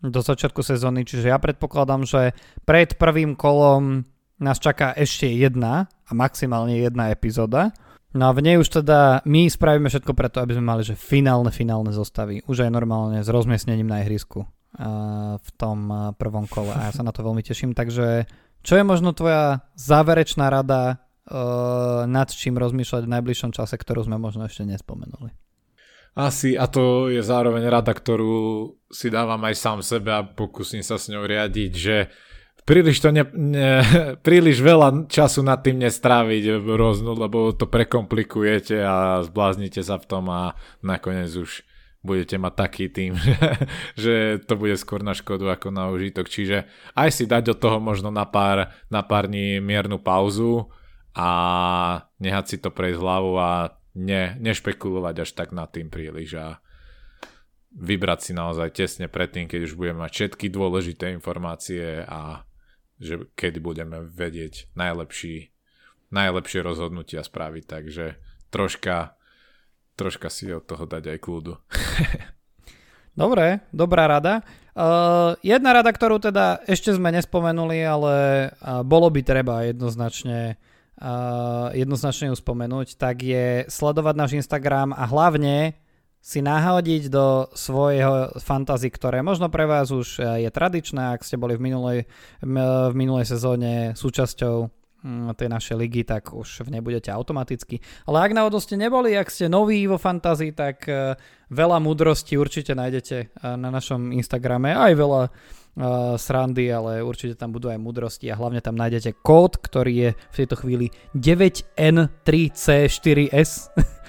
[0.00, 2.32] do začiatku sezóny, čiže ja predpokladám, že
[2.64, 4.08] pred prvým kolom
[4.40, 7.76] nás čaká ešte jedna a maximálne jedna epizóda.
[8.12, 11.48] No a v nej už teda my spravíme všetko preto, aby sme mali že finálne,
[11.48, 12.44] finálne zostavy.
[12.44, 14.44] Už aj normálne s rozmiestnením na ihrisku
[15.36, 17.76] v tom prvom kole a ja sa na to veľmi teším.
[17.76, 18.24] Takže
[18.62, 24.16] čo je možno tvoja záverečná rada uh, nad čím rozmýšľať v najbližšom čase, ktorú sme
[24.18, 25.34] možno ešte nespomenuli.
[26.12, 31.00] Asi, a to je zároveň rada, ktorú si dávam aj sám sebe a pokúsim sa
[31.00, 31.96] s ňou riadiť, že
[32.68, 33.80] príliš, to ne, ne,
[34.26, 40.28] príliš veľa času nad tým nestráviť rôznu, lebo to prekomplikujete a zbláznite sa v tom
[40.28, 40.52] a
[40.84, 41.64] nakoniec už
[42.02, 43.14] budete mať taký tým,
[44.02, 46.26] že, to bude skôr na škodu ako na užitok.
[46.26, 46.66] Čiže
[46.98, 50.66] aj si dať do toho možno na pár, na pár dní miernu pauzu
[51.14, 51.30] a
[52.18, 56.46] nehať si to prejsť hlavu a ne, nešpekulovať až tak nad tým príliš a
[57.72, 62.44] vybrať si naozaj tesne predtým, keď už budeme mať všetky dôležité informácie a
[63.00, 65.50] že kedy budeme vedieť najlepší,
[66.12, 68.20] najlepšie rozhodnutia spraviť, takže
[68.52, 69.16] troška,
[69.96, 71.54] troška si od toho dať aj kľudu.
[73.12, 74.40] Dobre, dobrá rada.
[74.72, 78.14] Uh, jedna rada, ktorú teda ešte sme nespomenuli, ale
[78.56, 80.56] uh, bolo by treba jednoznačne,
[80.96, 85.76] uh, jednoznačne ju spomenúť, tak je sledovať náš Instagram a hlavne
[86.24, 91.60] si nahodiť do svojho fantasy, ktoré možno pre vás už je tradičné, ak ste boli
[91.60, 91.98] v minulej,
[92.40, 94.81] v minulej sezóne súčasťou
[95.34, 97.80] tej našej ligy, tak už v nej budete automaticky.
[98.06, 101.18] Ale ak náhodou ste neboli, ak ste noví vo fantázii, tak e,
[101.50, 103.26] veľa múdrosti určite nájdete e,
[103.58, 105.30] na našom Instagrame, aj veľa uh,
[106.20, 110.36] srandy, ale určite tam budú aj múdrosti a hlavne tam nájdete kód, ktorý je v
[110.36, 113.68] tejto chvíli 9N3C4S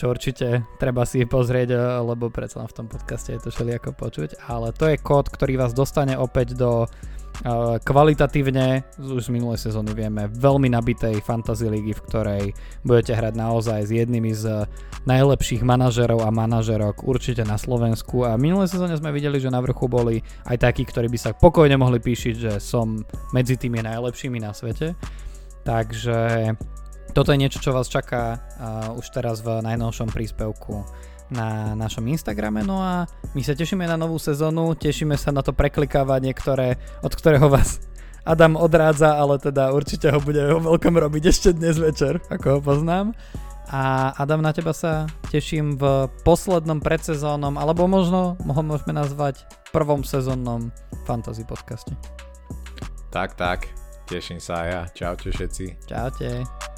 [0.00, 4.48] čo určite treba si pozrieť, eh, lebo predsa v tom podcaste je to všelijako počuť,
[4.48, 6.88] ale to je kód, ktorý vás dostane opäť do
[7.80, 12.44] kvalitatívne, už z minulej sezóny vieme, veľmi nabitej fantasy ligy, v ktorej
[12.84, 14.68] budete hrať naozaj s jednými z
[15.08, 19.64] najlepších manažerov a manažerok určite na Slovensku a v minulej sezóne sme videli, že na
[19.64, 23.00] vrchu boli aj takí, ktorí by sa pokojne mohli píšiť, že som
[23.32, 24.92] medzi tými najlepšími na svete.
[25.64, 26.52] Takže
[27.16, 30.84] toto je niečo, čo vás čaká uh, už teraz v najnovšom príspevku
[31.30, 32.66] na našom Instagrame.
[32.66, 37.14] No a my sa tešíme na novú sezónu, tešíme sa na to preklikávanie, ktoré, od
[37.14, 37.82] ktorého vás
[38.26, 42.60] Adam odrádza, ale teda určite ho bude ho veľkom robiť ešte dnes večer, ako ho
[42.60, 43.16] poznám.
[43.70, 50.02] A Adam, na teba sa teším v poslednom predsezónnom, alebo možno ho môžeme nazvať prvom
[50.02, 50.74] sezónnom
[51.06, 51.94] fantasy podcaste.
[53.14, 53.70] Tak, tak.
[54.10, 54.82] Teším sa aj ja.
[54.90, 55.86] Čaute všetci.
[55.86, 56.69] Čaute.